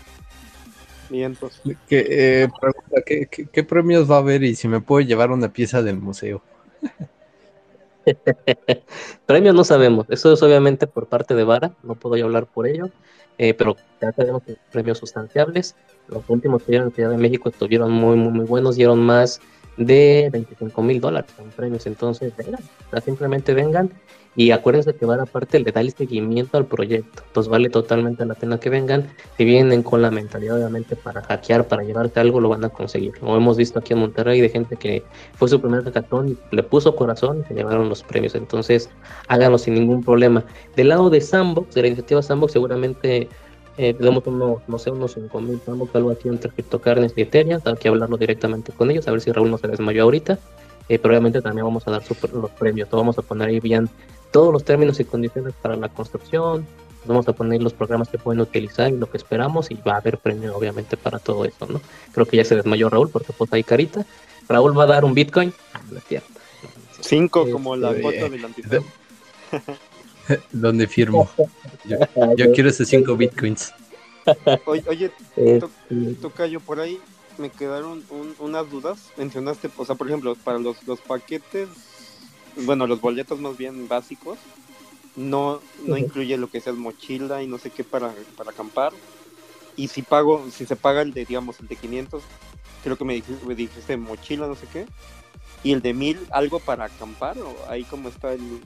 [1.87, 2.47] ¿Qué, eh,
[3.51, 6.41] ¿qué, premios va a haber y si me puedo llevar una pieza del museo?
[9.25, 12.67] premios no sabemos, eso es obviamente por parte de Vara, no puedo yo hablar por
[12.67, 12.89] ello,
[13.37, 15.75] eh, pero ya tenemos premios sustanciables.
[16.07, 19.41] Los últimos que dieron en Ciudad de México estuvieron muy, muy, muy buenos, dieron más
[19.75, 22.61] de 25 mil dólares en premios, entonces vengan,
[23.03, 23.91] simplemente vengan
[24.37, 27.23] y acuérdense que van aparte le da el seguimiento al proyecto.
[27.25, 29.07] Entonces vale totalmente la pena que vengan.
[29.35, 33.13] Si vienen con la mentalidad obviamente para hackear, para llevarte algo, lo van a conseguir.
[33.23, 35.01] Lo hemos visto aquí en Monterrey de gente que
[35.33, 38.35] fue su primer hackathon y le puso corazón y se llevaron los premios.
[38.35, 38.91] Entonces
[39.27, 40.45] háganlo sin ningún problema.
[40.75, 43.27] Del lado de Sandbox, de la iniciativa Sandbox, seguramente
[43.79, 47.59] eh, tenemos unos, no sé, unos 5 mil Sandbox, algo aquí entre Carnes y Ethereum.
[47.65, 50.37] Hay que hablarlo directamente con ellos, a ver si Raúl no se desmayó ahorita.
[50.89, 53.89] Eh, pero obviamente también vamos a dar los premios, vamos a poner ahí bien
[54.31, 56.65] todos los términos y condiciones para la construcción,
[57.05, 59.97] vamos a poner los programas que pueden utilizar y lo que esperamos y va a
[59.97, 61.81] haber premio obviamente para todo eso, ¿no?
[62.11, 64.05] Creo que ya se desmayó Raúl porque pues ahí carita.
[64.47, 65.53] Raúl va a dar un Bitcoin.
[65.73, 65.81] Ah,
[66.99, 68.83] Cinco como la foto del antiguo.
[70.51, 71.29] ¿Dónde firmo?
[71.85, 73.73] Yo, quiero esos cinco Bitcoins.
[74.65, 75.67] Oye, oye este,
[76.21, 76.99] Tocayo, por ahí
[77.37, 78.03] me quedaron
[78.39, 79.11] unas dudas.
[79.15, 81.69] Mencionaste, o sea, por ejemplo, para los, los paquetes
[82.57, 84.49] bueno, los boletos más bien básicos,
[85.15, 88.93] no, no incluye lo que sea mochila y no sé qué para, para acampar.
[89.75, 92.29] Y si pago, si se paga el de, digamos, el de 500,
[92.81, 94.89] creo que me dijiste, me dijiste mochila, no sé qué.
[95.63, 98.65] Y el de 1000, algo para acampar, o ahí como está el,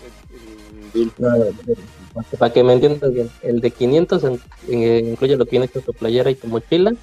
[0.00, 5.36] el- el- No, no, para que me entiendas bien, el de 500 en- eh, incluye
[5.36, 6.94] lo que viene con tu playera y tu mochila,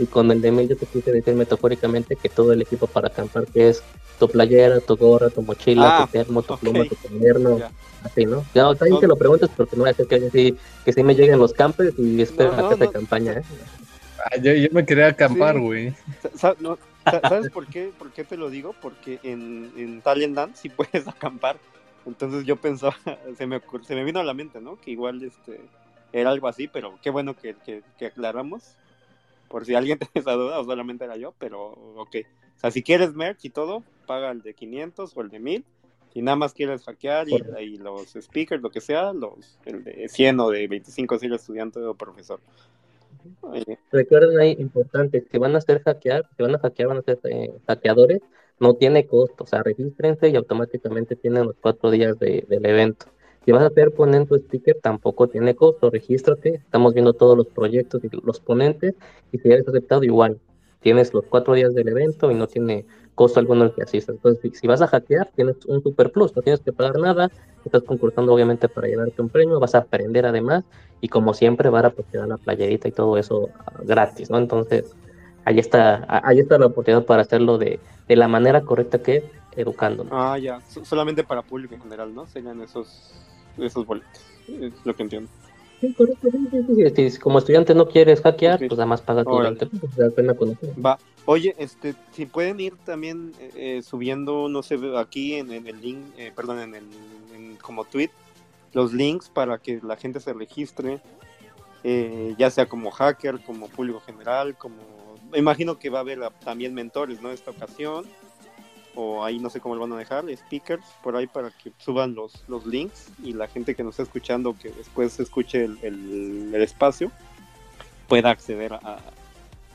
[0.00, 3.08] y con el de 1000 yo te quise decir metafóricamente que todo el equipo para
[3.08, 3.84] acampar, que es
[4.18, 7.64] tu playera, tu gorra, tu mochila, Ah, tu termo, tu pluma, tu cuaderno,
[8.00, 8.50] así, ¿no?
[8.54, 11.14] Ya, también te lo preguntes porque no voy a hacer que sí, que sí me
[11.14, 12.90] lleguen los campers y esperen No, a que no, se no.
[12.90, 13.44] campaña, ¿eh?
[14.18, 15.94] Ah, yo, yo me quería acampar, güey.
[16.18, 17.92] Sa- sa- no, sa- ¿Sabes por qué?
[17.96, 18.74] ¿Por qué te lo digo?
[18.74, 21.62] Porque en, en Talent Dance sí puedes acampar.
[22.04, 22.96] Entonces yo pensaba,
[23.36, 24.78] se me, se me vino a la mente, ¿no?
[24.78, 25.72] Que igual este
[26.12, 28.79] era algo así, pero qué bueno que, que, que aclaramos.
[29.50, 32.16] Por si alguien tiene esa duda, o solamente era yo, pero ok.
[32.56, 35.64] O sea, si quieres merch y todo, paga el de 500 o el de 1000.
[36.12, 40.40] Si nada más quieres hackear y, los speakers, lo que sea, los el de 100
[40.40, 42.40] o de 25 si eres estudiante o profesor.
[43.92, 47.18] Recuerden ahí, importante, si van a hacer hackear, si van a hackear, van a ser
[47.24, 48.20] eh, hackeadores,
[48.58, 53.06] no tiene costo, o sea, regístrense y automáticamente tienen los cuatro días de- del evento.
[53.50, 57.48] Si vas a hacer poner tu sticker, tampoco tiene costo, regístrate, estamos viendo todos los
[57.48, 58.94] proyectos y los ponentes,
[59.32, 60.40] y si eres aceptado, igual,
[60.78, 64.14] tienes los cuatro días del evento y no tiene costo alguno el que asistas.
[64.14, 67.32] Entonces, si- vas a hackear, tienes un super plus, no tienes que pagar nada,
[67.64, 70.64] estás concursando obviamente para llevarte un premio, vas a aprender además,
[71.00, 74.30] y como siempre, van a pues, te dan la playerita y todo eso ah, gratis,
[74.30, 74.38] ¿no?
[74.38, 74.96] Entonces,
[75.44, 79.24] ahí está, ahí está la oportunidad para hacerlo de, de la manera correcta que es
[79.52, 80.12] educándonos.
[80.12, 82.26] Ah, ya, so- solamente para público en general, ¿no?
[82.26, 85.28] Serían esos, esos boletos, es lo que entiendo.
[85.80, 87.10] Sí, correcto, sí, sí, sí, sí.
[87.10, 88.68] Si como estudiante no quieres hackear, Ok.
[88.68, 90.74] pues nada más paga tu pues, pena conocer.
[90.84, 95.66] Va, oye, este, si pueden ir también eh, eh, subiendo, no sé, aquí en, en
[95.66, 96.84] el link, eh, perdón, en el,
[97.34, 98.10] en como tweet,
[98.74, 101.00] los links para que la gente se registre,
[101.82, 104.76] eh, ya sea como hacker, como público general, como,
[105.34, 107.30] imagino que va a haber también mentores, ¿no?
[107.30, 108.04] Esta ocasión,
[108.94, 112.14] o ahí no sé cómo lo van a dejar, speakers, por ahí para que suban
[112.14, 116.54] los, los links y la gente que nos está escuchando, que después escuche el, el-
[116.62, 117.10] espacio,
[118.08, 118.98] pueda acceder a,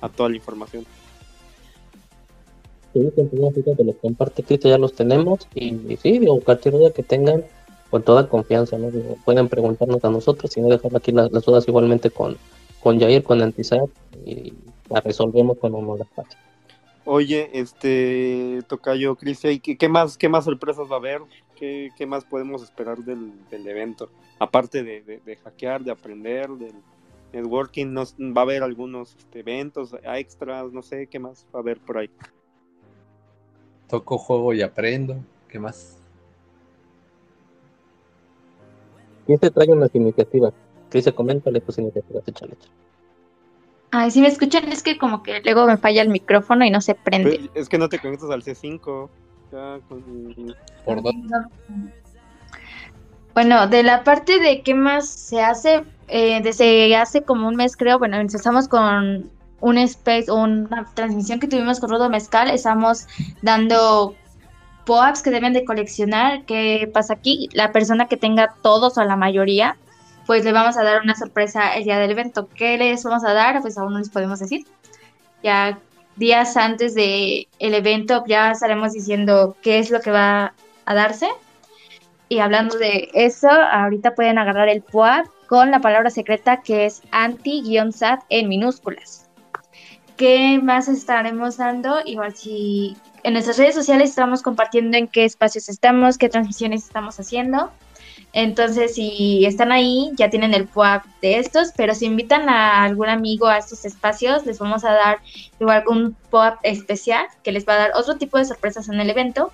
[0.01, 0.85] a toda la información.
[2.93, 5.47] Sí, fíjate, los comparte Cristo, ya los tenemos.
[5.53, 7.43] Y, y sí, digo, cualquier duda que tengan,
[7.89, 8.89] con toda confianza, ¿no?
[9.25, 12.37] Pueden preguntarnos a nosotros y no dejar aquí las, dudas igualmente con,
[12.81, 13.89] con Jair, con Antisat,
[14.25, 14.53] y
[14.89, 16.37] la resolvemos cuando nos las pase.
[17.07, 21.21] Oye, este, Tocayo, ¿y qué, qué más, qué más sorpresas va a haber?
[21.55, 24.09] ¿Qué, más podemos esperar del, evento?
[24.39, 26.73] Aparte de, hackear, de aprender, del
[27.31, 30.73] networking, ¿va a haber algunos este, eventos extras?
[30.73, 32.09] No sé, ¿qué más va a haber por ahí?
[33.87, 35.15] Toco juego y aprendo.
[35.47, 35.99] ¿Qué más?
[39.27, 40.53] ¿Quién te trae unas iniciativas?
[40.89, 42.53] Cristian, coméntale tus iniciativas, échale.
[42.53, 42.84] échale.
[43.97, 46.81] Ay, si me escuchan, es que como que luego me falla el micrófono y no
[46.81, 47.37] se prende.
[47.39, 49.09] Pero es que no te conectas al C5.
[49.53, 51.33] Ya con- ¿Por dónde?
[53.33, 57.77] Bueno, de la parte de qué más se hace, eh, desde hace como un mes
[57.77, 59.29] creo, bueno, empezamos con
[59.61, 63.07] un space o una transmisión que tuvimos con Rodo Mezcal, estamos
[63.41, 64.13] dando
[64.85, 66.43] POAPs que deben de coleccionar.
[66.45, 67.47] ¿Qué pasa aquí?
[67.53, 69.77] La persona que tenga todos o la mayoría,
[70.25, 72.49] pues le vamos a dar una sorpresa el día del evento.
[72.53, 73.61] ¿Qué les vamos a dar?
[73.61, 74.65] Pues aún no les podemos decir.
[75.43, 75.79] Ya
[76.15, 80.53] días antes del el evento ya estaremos diciendo qué es lo que va
[80.85, 81.27] a darse.
[82.27, 87.03] Y hablando de eso, ahorita pueden agarrar el POAP con la palabra secreta que es
[87.11, 89.29] anti-sat en minúsculas.
[90.17, 91.99] ¿Qué más estaremos dando?
[92.03, 97.19] Igual si en nuestras redes sociales estamos compartiendo en qué espacios estamos, qué transmisiones estamos
[97.19, 97.71] haciendo.
[98.37, 103.07] Entonces, si están ahí, ya tienen el POAP de estos, pero si invitan a algún
[103.07, 105.19] amigo a estos espacios, les vamos a dar
[105.57, 109.09] igual un POAP especial que les va a dar otro tipo de sorpresas en el
[109.09, 109.53] evento.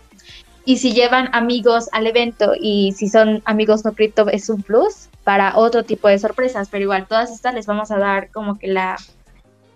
[0.66, 5.10] Y si llevan amigos al evento y si son amigos no cripto es un plus
[5.24, 8.66] para otro tipo de sorpresas, pero igual todas estas les vamos a dar como que
[8.66, 8.98] la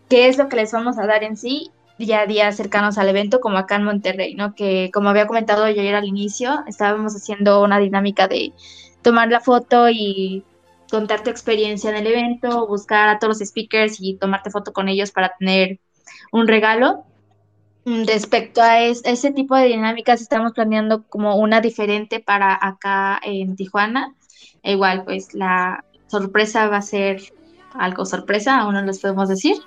[0.09, 3.39] qué es lo que les vamos a dar en sí ya días cercanos al evento
[3.39, 4.55] como acá en Monterrey, ¿no?
[4.55, 8.51] Que como había comentado yo ayer al inicio, estábamos haciendo una dinámica de
[9.05, 10.43] tomar la foto y
[10.89, 14.89] contar tu experiencia en el evento, buscar a todos los speakers y tomarte foto con
[14.89, 15.79] ellos para tener
[16.31, 17.05] un regalo.
[17.85, 23.19] Mm, Respecto a es- ese tipo de dinámicas, estamos planeando como una diferente para acá
[23.23, 24.15] en Tijuana.
[24.63, 27.21] Igual, pues la sorpresa va a ser
[27.75, 29.57] algo sorpresa, aún no les podemos decir.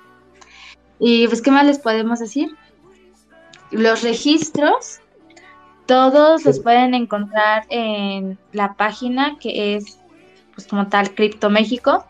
[0.99, 2.49] Y pues, ¿qué más les podemos decir?
[3.71, 4.99] Los registros,
[5.89, 9.99] todos los pueden encontrar en la página que es,
[10.53, 12.05] pues como tal, Cripto México.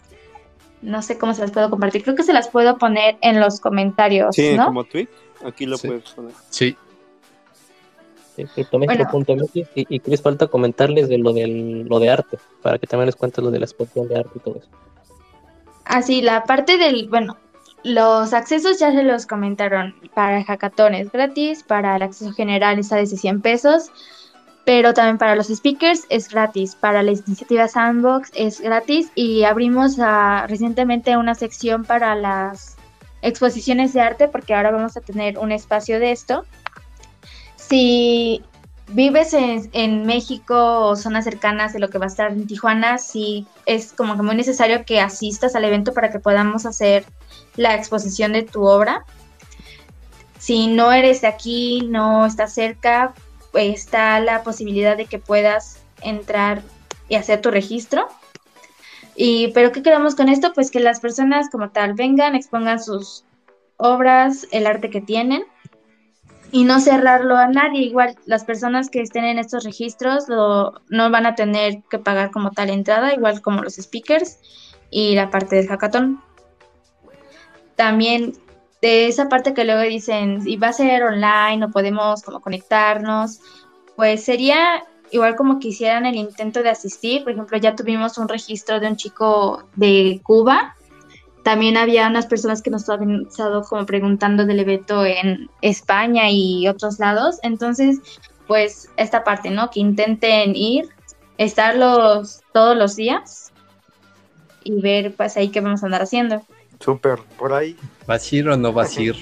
[0.81, 2.03] No sé cómo se las puedo compartir.
[2.03, 4.65] Creo que se las puedo poner en los comentarios, Sí, ¿no?
[4.65, 5.07] como tweet.
[5.45, 5.87] Aquí lo Sí.
[5.87, 6.33] puedes poner.
[6.49, 6.75] Sí,
[8.35, 9.65] Sí, criptoméxico.mx, y,
[9.95, 13.43] y Chris falta comentarles de lo del lo de arte, para que también les cuentes
[13.43, 14.69] lo de la exposición de arte y todo eso.
[15.83, 17.35] Así, la parte del, bueno,
[17.83, 19.95] los accesos ya se los comentaron.
[20.13, 23.91] Para el hackathon es gratis, para el acceso general está desde 100 pesos,
[24.65, 29.97] pero también para los speakers es gratis, para la iniciativa Sandbox es gratis y abrimos
[30.47, 32.75] recientemente una sección para las
[33.21, 36.45] exposiciones de arte porque ahora vamos a tener un espacio de esto.
[37.55, 38.43] Si
[38.89, 43.45] vives en, México o zonas cercanas de lo que va a estar en Tijuana, sí
[43.65, 47.05] es como que muy necesario que asistas al evento para que podamos hacer
[47.55, 49.05] la exposición de tu obra.
[50.37, 53.13] Si no eres de aquí, no estás cerca,
[53.53, 56.61] está la posibilidad de que puedas entrar
[57.09, 58.07] y hacer tu registro.
[59.15, 60.53] Y, pero ¿qué queremos con esto?
[60.53, 63.25] Pues que las personas como tal vengan, expongan sus
[63.77, 65.43] obras, el arte que tienen
[66.51, 67.81] y no cerrarlo a nadie.
[67.83, 72.31] Igual las personas que estén en estos registros lo- no van a tener que pagar
[72.31, 74.39] como tal entrada, igual como los speakers
[74.89, 76.21] y la parte del hackathon.
[77.75, 78.33] También
[78.81, 83.39] de esa parte que luego dicen, y va a ser online, no podemos como conectarnos,
[83.95, 87.23] pues sería igual como que hicieran el intento de asistir.
[87.23, 90.75] Por ejemplo, ya tuvimos un registro de un chico de Cuba.
[91.43, 96.67] También había unas personas que nos habían estado como preguntando del evento en España y
[96.67, 97.39] otros lados.
[97.43, 97.99] Entonces,
[98.47, 99.69] pues esta parte, ¿no?
[99.69, 100.89] Que intenten ir,
[101.37, 103.51] estar los, todos los días
[104.63, 106.41] y ver pues ahí qué vamos a andar haciendo.
[106.79, 107.19] Súper.
[107.37, 109.15] Por ahí, ¿vas a ir o no vas a ir?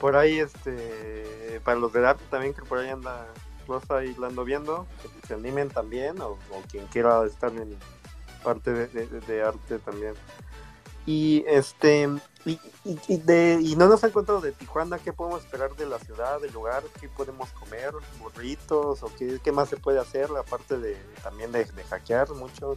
[0.00, 3.26] por ahí, este, para los del arte también, que por ahí anda
[3.66, 7.76] Rosa y la ando viendo, que se animen también, o, o quien quiera estar en
[8.44, 10.14] parte de, de- de arte también.
[11.08, 12.06] Y este,
[12.44, 16.52] y, de, no nos han contado de Tijuana, qué podemos esperar de la ciudad, del
[16.52, 21.50] lugar, qué podemos comer, burritos, o qué, qué más se puede hacer, aparte de también
[21.50, 22.76] de, hackear mucho.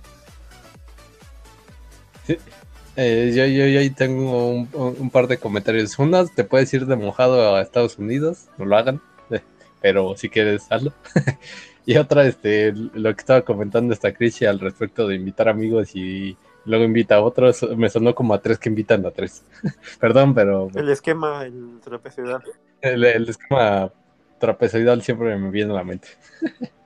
[2.95, 5.99] Eh, yo, yo, ahí tengo un, un par de comentarios.
[5.99, 9.41] Una, te puedes ir de mojado a Estados Unidos, no lo hagan, eh,
[9.81, 10.93] pero si quieres, hazlo.
[11.85, 16.37] y otra, este, lo que estaba comentando esta Cristi al respecto de invitar amigos y
[16.65, 19.43] luego invita a otros, me sonó como a tres que invitan a tres.
[19.99, 22.43] Perdón, pero El esquema, el trapezoidal.
[22.81, 23.91] el, el esquema
[24.39, 26.07] trapezoidal siempre me viene a la mente.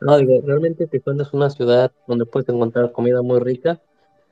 [0.00, 3.80] No, digo, realmente Tijuana es una ciudad donde puedes encontrar comida muy rica.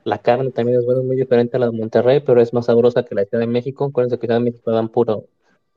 [0.03, 3.03] La carne también es buena, muy diferente a la de Monterrey, pero es más sabrosa
[3.05, 3.85] que la de Ciudad de México.
[3.85, 5.27] Acuérdense que Ciudad de México dan puro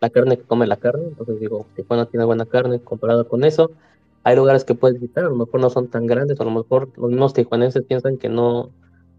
[0.00, 1.04] la carne que come la carne.
[1.08, 3.72] Entonces digo, Tijuana tiene buena carne comparado con eso.
[4.24, 6.88] Hay lugares que puedes visitar, a lo mejor no son tan grandes, a lo mejor
[6.96, 8.70] los mismos tijuanenses piensan que no,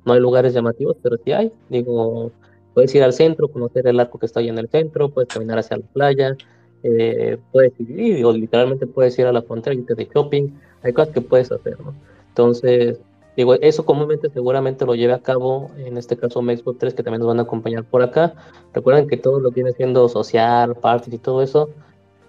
[0.06, 1.52] no hay lugares llamativos, pero sí hay.
[1.70, 2.32] Digo,
[2.74, 5.60] puedes ir al centro, conocer el arco que está ahí en el centro, puedes caminar
[5.60, 6.38] hacia la playa,
[6.84, 10.50] eh, puedes ir, y digo, literalmente puedes ir a la frontera y irte de shopping,
[10.84, 11.94] hay cosas que puedes hacer, ¿no?
[12.30, 13.00] Entonces,
[13.38, 17.20] digo, eso comúnmente seguramente lo lleve a cabo, en este caso Mexbook 3, que también
[17.20, 18.34] nos van a acompañar por acá.
[18.74, 21.70] Recuerden que todo lo que viene siendo social, parties y todo eso,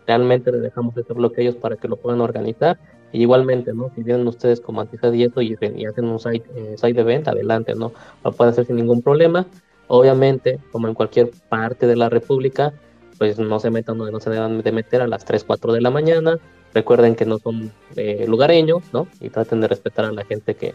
[0.07, 2.79] realmente les dejamos este bloque a ellos para que lo puedan organizar.
[3.13, 3.91] Y igualmente, ¿no?
[3.95, 7.29] Si vienen ustedes como Antisa y eso y, y hacen un site, eh, site event,
[7.29, 7.93] adelante, ¿no?
[8.25, 9.47] Lo pueden hacer sin ningún problema.
[9.87, 12.73] Obviamente, como en cualquier parte de la República,
[13.19, 15.81] pues no se metan donde no se deben de meter a las 3, 4 de
[15.81, 16.39] la mañana.
[16.73, 19.07] Recuerden que no son eh, lugareños, ¿no?
[19.21, 20.75] Y traten de respetar a la gente que,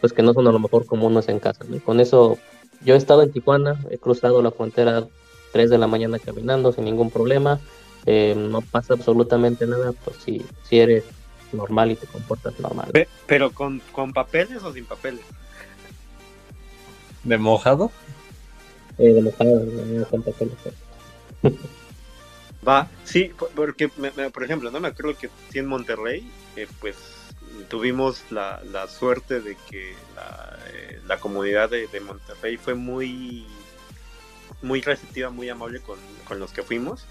[0.00, 1.76] pues que no son a lo mejor como uno es en casa, ¿no?
[1.76, 2.38] Y con eso,
[2.84, 5.06] yo he estado en Tijuana, he cruzado la frontera
[5.52, 7.60] 3 de la mañana caminando sin ningún problema.
[8.06, 11.04] Eh, no pasa absolutamente nada, pues si, si eres
[11.52, 12.90] normal y te comportas normal.
[12.92, 15.22] Pe- Pero con, con papeles o sin papeles.
[17.22, 17.90] ¿De mojado?
[18.98, 20.54] Eh, de mojado, no, con papeles.
[22.66, 26.28] Va, sí, po- porque, me- me- por ejemplo, no me acuerdo que sí en Monterrey,
[26.56, 26.96] eh, pues
[27.68, 33.46] tuvimos la, la suerte de que la, eh, la comunidad de, de Monterrey fue muy,
[34.62, 37.04] muy receptiva, muy amable con, con los que fuimos.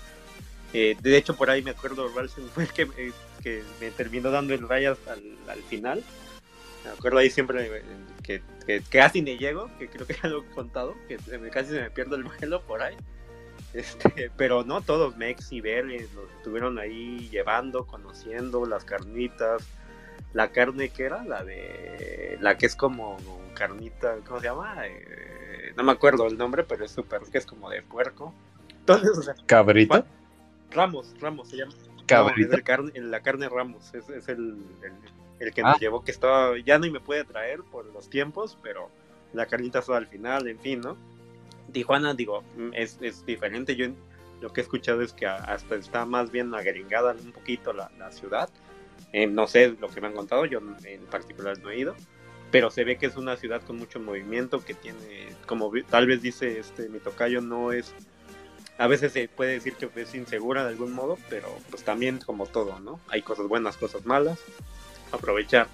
[0.73, 3.11] Eh, de hecho, por ahí me acuerdo, Ralston fue el que, eh,
[3.41, 6.03] que me terminó dando el rayas al, al final.
[6.83, 7.83] Me acuerdo ahí siempre eh,
[8.23, 11.49] que, que casi ni llego, que creo que ya lo he contado, que se me-
[11.49, 12.95] casi se me pierde el vuelo por ahí.
[13.73, 19.63] Este, pero no todos, Mex y Vélez, nos estuvieron ahí llevando, conociendo las carnitas.
[20.33, 22.37] La carne que era, la de.
[22.41, 23.17] La que es como
[23.53, 24.75] carnita, ¿cómo se llama?
[24.87, 28.33] Eh, no me acuerdo el nombre, pero es súper, que es como de puerco.
[28.79, 30.03] Entonces, o sea, ¿Cabrito?
[30.73, 31.73] Ramos, Ramos se llama.
[32.25, 32.29] No,
[33.09, 34.93] la carne Ramos, es, es el, el,
[35.39, 35.79] el que nos Ah.
[35.79, 38.89] llevó, que estaba, ya no me puede traer por los tiempos, pero
[39.33, 40.97] la carnita asada al final, en fin, ¿no?
[41.71, 42.43] Tijuana, digo,
[42.73, 43.75] es, es diferente.
[43.75, 43.87] Yo
[44.41, 48.11] lo que he escuchado es que hasta está más bien agringada un poquito la, la
[48.11, 48.49] ciudad.
[49.13, 51.95] Eh, no sé lo que me han contado, yo en particular no he ido,
[52.51, 56.21] pero se ve que es una ciudad con mucho movimiento, que tiene, como tal vez
[56.21, 57.93] dice este mi tocayo, no es,
[58.77, 62.47] a veces se puede decir que es insegura de algún modo, pero pues también como
[62.47, 62.99] todo, ¿no?
[63.07, 64.39] Hay cosas buenas, cosas malas,
[65.11, 65.67] aprovechar.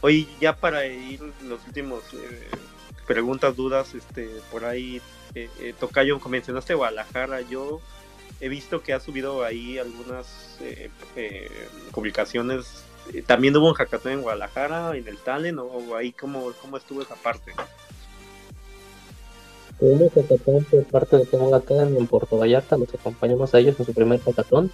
[0.00, 2.48] Hoy ya para ir los últimos eh,
[3.06, 5.00] preguntas, dudas, este, por ahí,
[5.34, 7.80] eh, eh, Tocayo, mencionaste Guadalajara, yo
[8.40, 12.84] he visto que ha subido ahí algunas eh, eh, publicaciones.
[13.26, 17.14] También hubo un hackathon en Guadalajara, en el Talent, o, ahí cómo, cómo estuvo esa
[17.16, 17.52] parte.
[19.78, 23.86] Tuvimos hackathon por parte de Tengo Academy en Puerto Vallarta, los acompañamos a ellos en
[23.86, 24.70] su primer hackathon.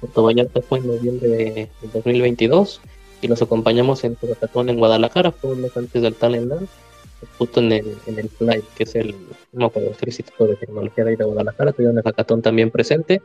[0.00, 2.80] Puerto Vallarta fue en noviembre de 2022
[3.20, 6.52] y los acompañamos en su hackathon en Guadalajara, fue un mes antes del Talent
[7.38, 9.14] justo en el, en el Flight, que es el,
[9.52, 13.20] no acuerdo, el Instituto de Tecnología de Guadalajara, tuvieron el hackathon también presente.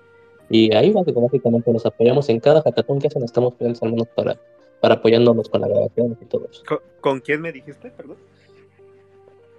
[0.50, 4.38] Y ahí básicamente nos apoyamos en cada hackathon que hacen, estamos menos para,
[4.82, 6.64] para apoyándonos con la grabación y todo eso.
[7.00, 8.18] ¿Con, quién me dijiste, perdón?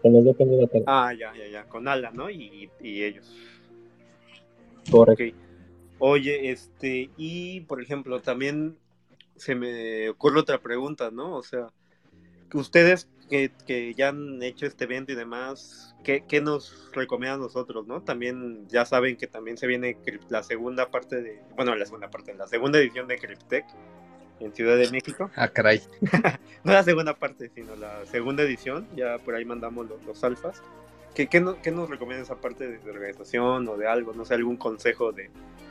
[0.05, 0.37] Con los dos
[0.87, 2.29] Ah, ya, ya, ya, con Ala, ¿no?
[2.29, 3.35] Y, y ellos.
[4.91, 5.35] Correcto.
[5.99, 8.77] Oye, este, y por ejemplo, también
[9.37, 11.35] se me ocurre otra pregunta, ¿no?
[11.37, 11.69] O sea,
[12.53, 17.87] ustedes que, que, ya han hecho este evento y demás, ¿qué, ¿qué, nos recomiendan nosotros,
[17.87, 18.03] no?
[18.03, 19.97] También ya saben que también se viene
[20.29, 23.65] la segunda parte de, bueno, la segunda parte, la segunda edición de Cryptech
[24.41, 25.31] en Ciudad de México.
[25.37, 25.83] Ah, caray.
[26.65, 30.63] no la segunda parte, sino la segunda edición, ya por ahí mandamos los, los alfas.
[31.15, 34.13] ¿Qué, qué, no, ¿Qué, nos recomienda esa parte de, organización o de algo?
[34.15, 35.31] No sé, algún consejo de,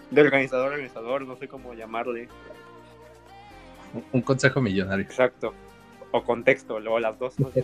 [0.09, 2.29] de organizador, organizador, no sé cómo llamarle.
[4.11, 5.03] Un consejo millonario.
[5.05, 5.53] Exacto
[6.13, 7.37] o contexto, luego las dos.
[7.39, 7.49] ¿no?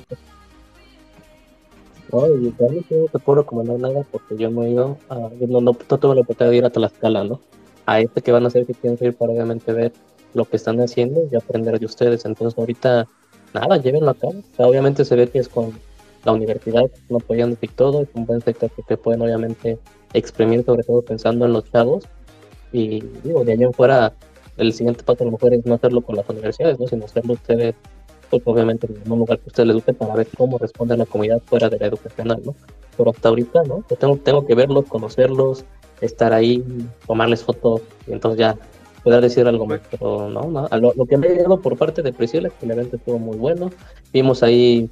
[2.12, 5.74] Oye, yo no te puedo recomendar nada porque yo no he ido, a, no, no,
[5.74, 7.40] tuve la oportunidad de ir a Tlaxcala, ¿no?
[7.86, 9.94] A este que van a hacer que tienen que ir para obviamente ver
[10.34, 12.26] lo que están haciendo y aprender de ustedes.
[12.26, 13.08] Entonces ahorita,
[13.54, 14.36] nada, llévenlo a cabo.
[14.58, 15.74] obviamente se ve que es con
[16.26, 19.80] la universidad, no apoyando todo, es un buen sector que pueden obviamente
[20.14, 22.06] exprimir, sobre todo pensando en los chavos.
[22.72, 24.14] Y digo, de allá en fuera,
[24.58, 26.88] el siguiente paso a lo mejor es no hacerlo con las universidades, ¿no?
[26.88, 27.76] sino hacerlo ustedes
[28.30, 31.42] pues obviamente en un lugar que usted le eduque para ver cómo responde la comunidad
[31.46, 32.56] fuera de la educacional, ¿no?
[32.96, 33.84] Pero hasta ahorita, ¿no?
[34.00, 35.66] Tengo, tengo que verlos, conocerlos,
[36.02, 36.64] estar ahí,
[37.08, 38.56] tomarles fotos y entonces ya
[39.04, 40.68] poder decir algo más, pero no, no.
[40.80, 43.70] Lo, que me ha llegado por parte de Priscila que el evento estuvo muy bueno,
[44.14, 44.90] vimos ahí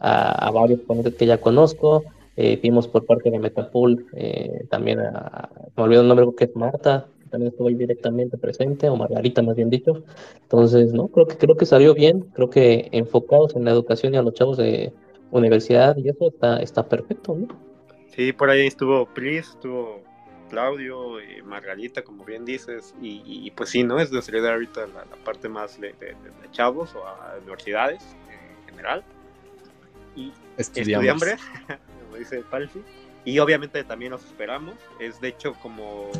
[0.00, 2.04] a, varios ponentes que ya conozco,
[2.36, 6.56] eh, vimos por parte de Metapool eh, también a, me olvidó el nombre, que es
[6.56, 10.02] Marta, también estuvo ahí directamente presente, o Margarita más bien dicho.
[10.42, 14.16] Entonces, no, creo que creo que salió bien, creo que enfocados en la educación y
[14.16, 14.92] a los chavos de
[15.30, 17.48] universidad y eso está, está perfecto, ¿no?
[18.08, 20.00] Sí, por ahí estuvo Pris, estuvo
[20.50, 23.98] Claudio, y Margarita, como bien dices, y, pues sí, ¿no?
[23.98, 25.94] Es de seriedad ahorita la, parte más de,
[26.52, 29.04] chavos o a universidades en general.
[30.16, 31.36] Y estudiambre,
[32.04, 32.82] como dice Palfi.
[33.24, 34.74] Y obviamente también los esperamos.
[34.98, 36.10] Es de hecho como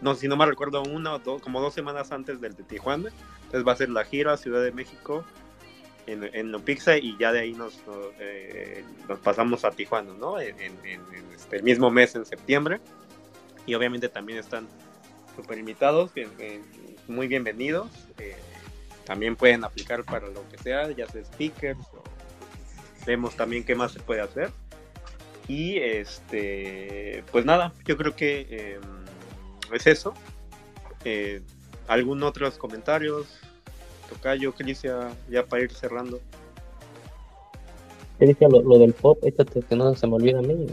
[0.00, 3.10] no, si no me recuerdo, una o dos, como dos semanas antes del de Tijuana.
[3.44, 5.24] Entonces va a ser la gira Ciudad de México
[6.06, 7.82] en, en Lopixa y ya de ahí nos,
[8.20, 10.40] eh, nos pasamos a Tijuana, ¿no?
[10.40, 10.54] En,
[11.34, 12.80] este, el mismo mes, en septiembre.
[13.68, 14.66] Y obviamente también están
[15.36, 16.10] súper invitados,
[17.06, 17.90] muy bienvenidos.
[18.18, 18.34] Eh,
[19.04, 21.78] también pueden aplicar para lo que sea, ya sea speakers.
[23.04, 24.50] vemos también qué más se puede hacer.
[25.48, 30.14] Y este, pues nada, yo creo que em, es eso.
[31.04, 31.42] Eh,
[31.88, 33.38] ¿Algún otros comentarios?
[34.08, 36.22] Tocayo, Crisia, ya para ir cerrando.
[38.18, 40.66] Crisia, lo, lo, del pop, échate que no se me olvida a mí.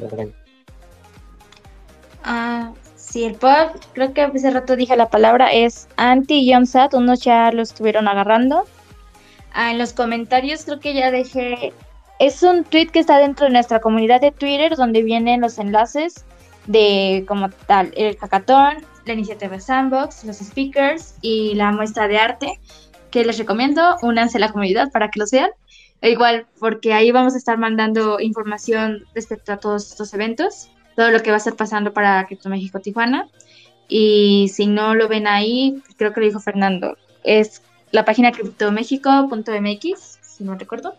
[2.23, 2.73] Ah,
[3.15, 7.21] sí, el pop, creo que hace rato dije la palabra, es anti John Sat, unos
[7.21, 8.65] ya lo estuvieron agarrando.
[9.53, 11.71] Ah, en los comentarios creo que ya dejé,
[12.19, 16.25] es un tweet que está dentro de nuestra comunidad de Twitter donde vienen los enlaces
[16.67, 22.59] de como tal el hackathon, la iniciativa Sandbox, los speakers y la muestra de arte
[23.11, 25.51] que les recomiendo, únanse a la comunidad para que los vean.
[26.01, 31.11] E igual, porque ahí vamos a estar mandando información respecto a todos estos eventos, todo
[31.11, 33.27] lo que va a estar pasando para Cripto México Tijuana.
[33.88, 37.61] Y si no lo ven ahí, creo que lo dijo Fernando, es
[37.91, 40.95] la página criptomexico.mx, si no recuerdo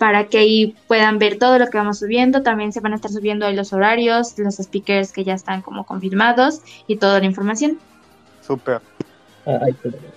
[0.00, 2.42] para que ahí puedan ver todo lo que vamos subiendo.
[2.42, 5.84] También se van a estar subiendo ahí los horarios, los speakers que ya están como
[5.84, 7.78] confirmados y toda la información.
[8.40, 8.80] Súper.
[9.44, 9.60] Ah,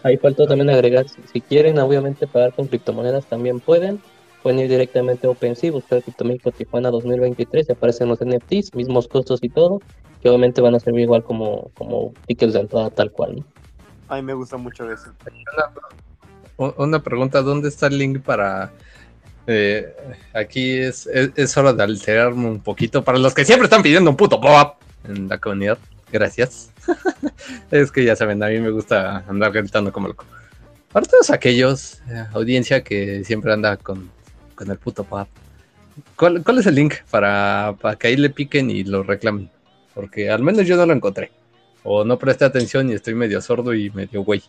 [0.04, 4.02] ahí, faltó también agregar, si, quieren obviamente pagar con criptomonedas también pueden.
[4.44, 9.40] Pueden ir directamente a OpenSea, buscar México Tijuana 2023 y aparecen los NFTs, mismos costos
[9.42, 9.82] y todo,
[10.22, 13.38] que obviamente van a servir igual como, como tickets de entrada tal cual.
[13.38, 13.46] ¿no?
[14.10, 15.12] A mí me gusta mucho eso.
[16.58, 18.74] Una, una pregunta, ¿dónde está el link para...
[19.48, 19.96] eh,
[20.34, 24.10] aquí es, es, es hora de alterarme un poquito para los que siempre están pidiendo
[24.10, 24.76] un puto pop-up
[25.08, 25.78] en la comunidad.
[26.12, 26.70] Gracias.
[27.72, 30.26] es que ya saben, a mí me gusta andar gritando como loco.
[30.92, 34.12] Para todos aquellos, eh, audiencia que siempre anda con,
[34.54, 35.28] con el puto pop-up,
[36.16, 39.50] ¿cuál, ¿cuál es el link para, para que ahí le piquen y lo reclamen?
[39.94, 41.32] Porque al menos yo no lo encontré.
[41.84, 44.42] O no presté atención y estoy medio sordo y medio güey.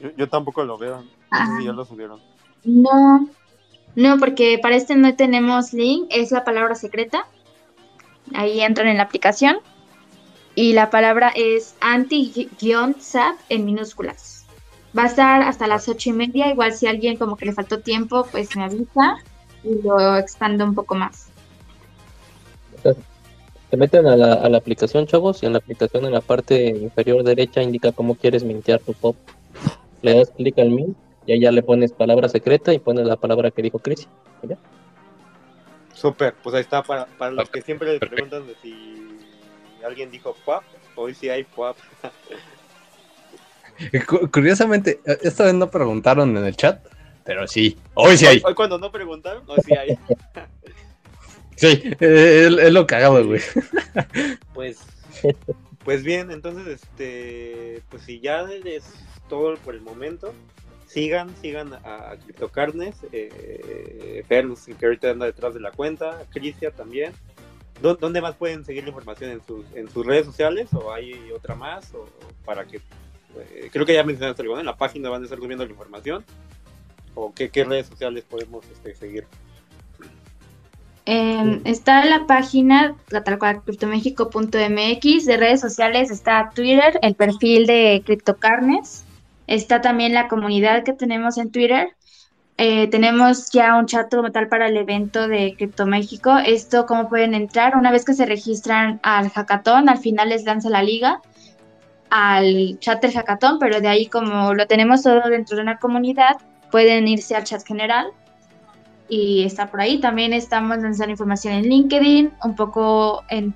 [0.00, 1.02] Yo, yo tampoco lo veo.
[1.30, 2.20] No sé si ya lo subieron.
[2.64, 3.28] No,
[3.94, 7.26] no, porque para este no tenemos link, es la palabra secreta.
[8.34, 9.56] Ahí entran en la aplicación.
[10.54, 14.44] Y la palabra es anti-sap en minúsculas.
[14.96, 16.50] Va a estar hasta las ocho y media.
[16.50, 19.16] Igual si alguien como que le faltó tiempo, pues me avisa
[19.64, 21.28] y lo expando un poco más.
[23.70, 26.66] Te meten a la, a la aplicación, chavos, y en la aplicación en la parte
[26.66, 29.16] inferior derecha indica cómo quieres mintear tu pop.
[30.02, 33.50] Le das clic al mint y allá le pones palabra secreta y pones la palabra
[33.50, 34.06] que dijo Chris.
[34.42, 34.56] ¿Y ya?
[35.94, 38.16] Súper, pues ahí está para, para los que siempre les Perfecto.
[38.28, 39.18] preguntan de si
[39.84, 40.64] alguien dijo PUAP,
[40.96, 41.44] hoy sí hay.
[44.06, 46.84] Cu- Curiosamente, eh, esta vez no preguntaron en el chat,
[47.24, 48.36] pero sí, hoy sí hay.
[48.38, 49.98] Hoy, hoy cuando no preguntaron, hoy sí hay.
[51.54, 53.40] Sí, eh, es, es lo cagado, güey.
[54.52, 54.80] Pues,
[55.84, 58.84] pues bien, entonces, este, pues si ya es
[59.28, 60.32] todo por el momento,
[60.86, 64.46] sigan, sigan a, CryptoCarnes, eh, Fer,
[64.78, 67.12] que ahorita anda detrás de la cuenta, Crisia también.
[67.80, 69.30] ¿Dó- ¿Dónde más pueden seguir la información?
[69.30, 71.94] ¿En sus, en sus redes sociales o hay otra más?
[71.94, 72.08] O,
[72.44, 74.60] para que, eh, creo que ya mencionaste algo, ¿no?
[74.60, 76.24] En la página van a estar subiendo la información.
[77.14, 79.26] ¿O qué, qué redes sociales podemos este, seguir?
[81.04, 87.66] Eh, está la página, la tal cual, criptomexico.mx, de redes sociales está Twitter, el perfil
[87.66, 89.04] de CryptoCarnes,
[89.46, 91.88] está también la comunidad que tenemos en Twitter,
[92.58, 96.36] Eh, tenemos ya un chat como tal para el evento de Crypto México.
[96.38, 97.76] Esto, ¿cómo pueden entrar?
[97.76, 101.20] Una vez que se registran al hackathon, al final les lanza la liga
[102.10, 106.36] al chat del hackathon, pero de ahí como lo tenemos todo dentro de una comunidad,
[106.72, 108.08] pueden irse al chat general
[109.08, 110.00] y está por ahí.
[110.00, 113.54] También estamos lanzando información en LinkedIn, un poco en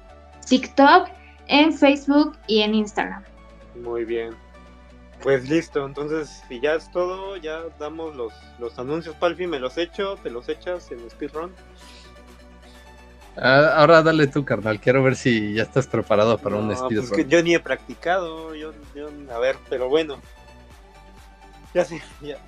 [0.48, 1.08] TikTok,
[1.48, 3.24] en Facebook y en Instagram.
[3.82, 4.34] Muy bien.
[5.22, 9.76] Pues listo, entonces si ya es todo, ya damos los, los anuncios, Palfi, me los
[9.78, 11.52] echo, te los echas en speedrun.
[13.38, 14.78] Ah, ahora dale tú, carnal.
[14.80, 17.08] Quiero ver si ya estás preparado para un No, speedrun.
[17.08, 20.20] pues que yo ni he practicado, yo, yo- a ver, pero bueno.
[21.74, 22.38] Ya sé, ya.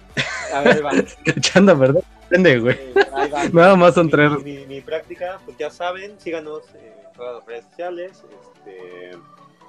[0.54, 0.92] A ver, va.
[1.24, 2.02] Echando, ¿verdad?
[2.30, 2.74] Depende, güey.
[2.76, 3.44] Eh, ahí va.
[3.52, 4.30] Nada más son Mi- tres.
[4.42, 8.12] Mi, mi práctica, pues ya saben, síganos en todas las redes sociales.
[8.56, 9.18] Este,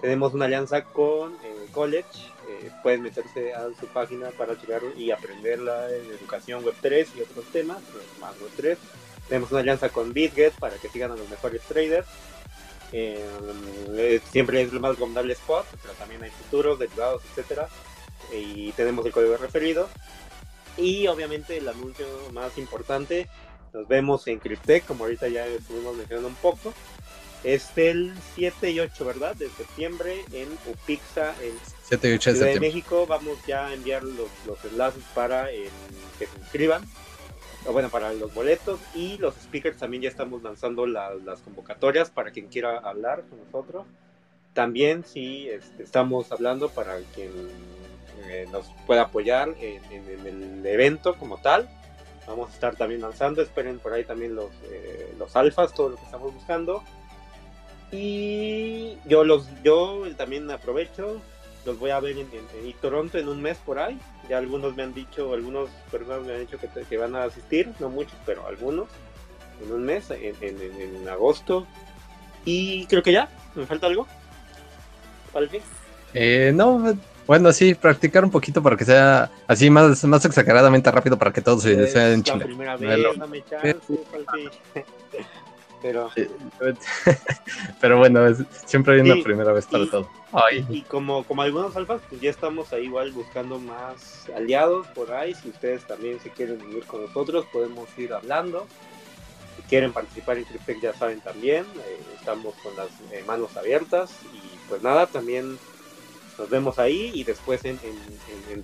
[0.02, 2.08] tenemos una alianza con eh, College.
[2.50, 7.22] eh, pueden meterse a su página para llegar y aprender la educación web 3 y
[7.22, 7.78] otros temas,
[8.22, 8.78] más web 3.
[9.28, 12.08] Tenemos una alianza con BitGet para que sigan a los mejores traders.
[12.92, 13.24] Eh,
[13.92, 17.68] eh, siempre es lo más recomendable spot, pero también hay futuros, derivados, etcétera.
[18.34, 19.90] Y tenemos el código referido.
[20.78, 23.28] Y obviamente el anuncio más importante,
[23.74, 26.74] nos vemos en Cryptech, como ahorita ya estuvimos mencionando un poco.
[27.44, 29.36] Es el 7 y 8, ¿verdad?
[29.36, 31.54] De septiembre en Upixa, en
[31.84, 32.60] 7 y 8 de Ciudad de.
[32.60, 33.06] México.
[33.08, 35.70] Vamos ya a enviar los, los enlaces para el-
[36.18, 36.84] que se inscriban.
[37.66, 42.10] O bueno, para los boletos y los speakers también ya estamos lanzando la- las convocatorias
[42.10, 43.86] para quien quiera hablar con nosotros.
[44.54, 47.32] También sí este, estamos hablando para quien
[48.28, 51.70] eh, nos pueda apoyar en, en- en el evento como tal.
[52.28, 55.96] Vamos a estar también lanzando, esperen por ahí también los, eh, los alfas, todo lo
[55.96, 56.84] que estamos buscando.
[57.92, 61.20] Y yo los yo también aprovecho,
[61.66, 64.00] los voy a ver en, en- Toronto en un mes por ahí.
[64.30, 67.24] Ya algunos me han dicho, algunos personas me han dicho que, te- que van a
[67.24, 68.88] asistir, no muchos, pero algunos,
[69.64, 70.36] en un mes, en,
[71.10, 71.66] agosto.
[72.46, 74.08] Y creo que ya, ¿me falta algo?
[76.14, 76.96] Eh, no,
[77.30, 81.42] bueno, sí, practicar un poquito para que sea así más, más exageradamente rápido para que
[81.44, 82.46] todos se Es sea en la Chile.
[82.46, 84.50] primera vez, dame chance, Palfi.
[85.84, 86.10] Pero,
[87.80, 90.10] Pero bueno, es- siempre hay una Sí, primera vez para y- todo.
[90.34, 95.12] Ay, y como, como algunos alfas, pues ya estamos ahí igual buscando más aliados por
[95.14, 95.36] ahí.
[95.36, 98.68] Si ustedes también se quieren unir con nosotros, podemos ir hablando.
[99.56, 104.12] Si quieren participar en Cryptech, ya saben también, eh, estamos con las eh, manos abiertas.
[104.34, 105.58] Y pues nada, también
[106.40, 107.78] nos vemos ahí y después en,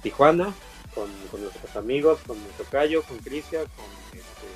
[0.01, 0.53] Tijuana
[0.93, 1.09] con,
[1.41, 4.47] nuestros amigos, con nuestro Cayo, con Crisia, con este,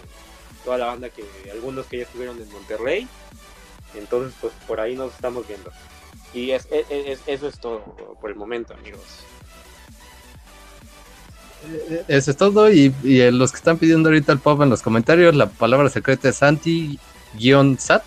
[0.63, 3.07] toda la banda que, algunos que ya estuvieron en Monterrey.
[3.95, 5.69] Entonces, pues por ahí nos estamos viendo.
[6.33, 7.81] Y es, es- es- eso es todo
[8.21, 9.01] por el momento, amigos.
[11.89, 12.71] Eh, Eso es todo.
[12.71, 15.89] Y, y eh, los que están pidiendo ahorita el pop en los comentarios, la palabra
[15.89, 18.03] secreta es anti-sat,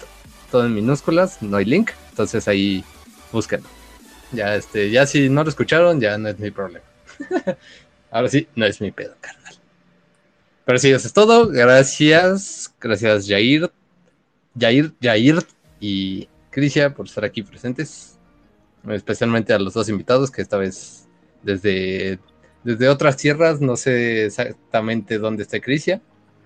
[0.50, 1.90] todo en minúsculas, no hay link.
[2.10, 2.82] Entonces ahí
[3.32, 3.68] búsquenlo.
[4.32, 6.84] Ya, este, ya si no lo escucharon, ya no es mi problema.
[8.10, 9.54] Ahora sí, no es mi pedo, carnal.
[10.64, 11.48] Pero sí, eso es todo.
[11.48, 12.72] Gracias.
[12.80, 13.70] Gracias, Jair.
[14.58, 15.38] Jair, Jair
[15.80, 18.18] y Crisia por estar aquí presentes.
[18.88, 21.08] Especialmente a los dos invitados que esta vez
[21.42, 22.18] desde
[22.64, 26.00] desde otras tierras, no sé exactamente dónde está Crisia.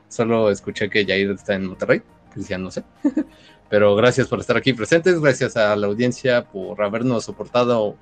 [0.09, 2.03] Solo escuché que Jair está en Monterrey.
[2.33, 2.85] Crisia no sé.
[3.69, 5.21] Pero gracias por estar aquí presentes.
[5.21, 7.97] Gracias a la audiencia por habernos soportado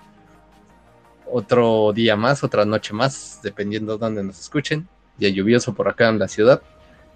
[1.30, 4.86] otro día más, otra noche más, dependiendo de dónde nos escuchen.
[5.18, 6.62] Ya lluvioso por acá en la ciudad,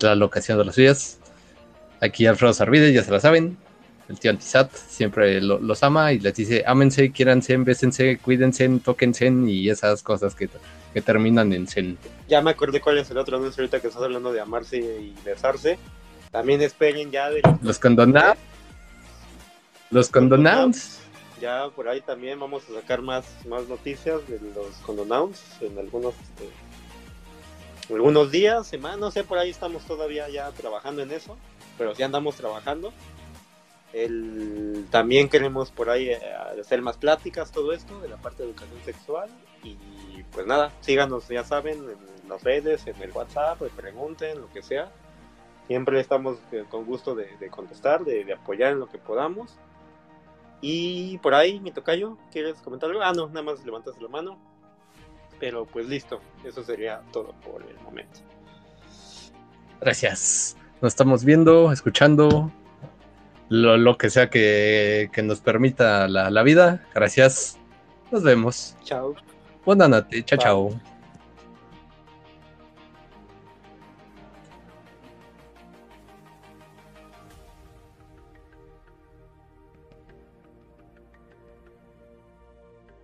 [0.01, 1.19] la locación de las vías.
[2.01, 3.59] Aquí Alfredo Sarvide, ya se la saben.
[4.09, 9.29] El tío Antisat siempre lo- los ama y les dice: ámense, quiéranse, bésense, cuídense, tóquense
[9.47, 10.49] y esas cosas que,
[10.95, 11.99] que terminan en sen.
[12.27, 15.15] Ya me acordé cuál es el otro anuncio ahorita que estás hablando de amarse y
[15.25, 15.79] besarse.
[16.31, 18.39] También esperen ya de Los condonados.
[19.91, 21.01] Los condonados.
[21.41, 26.15] Ya por ahí también vamos a sacar más, más noticias de los condonouns en algunos
[26.15, 26.51] este,
[27.95, 31.37] algunos días, semanas, no sé, por ahí estamos todavía ya trabajando en eso,
[31.79, 32.93] pero sí andamos trabajando.
[33.93, 36.21] El, también queremos por ahí eh,
[36.61, 39.31] hacer más pláticas, todo esto, de la parte de educación sexual.
[39.63, 44.53] Y pues nada, síganos, ya saben, en las redes, en el WhatsApp, pues, pregunten, lo
[44.53, 44.93] que sea.
[45.69, 49.57] Siempre estamos eh, con gusto de, de contestar, de, de apoyar en lo que podamos.
[50.61, 53.03] Y por ahí, mi tocayo, ¿quieres comentar algo?
[53.03, 54.39] Ah, no, nada más levantas la mano.
[55.39, 58.21] Pero pues listo, eso sería todo por el momento.
[59.81, 60.57] Gracias.
[60.81, 62.51] Nos estamos viendo, escuchando,
[63.49, 66.87] lo, lo que sea que, que nos permita la, la vida.
[66.95, 67.59] Gracias.
[68.11, 68.75] Nos vemos.
[68.83, 69.15] Chao.
[69.65, 70.25] Buenas noches.
[70.25, 70.98] Chao, chao.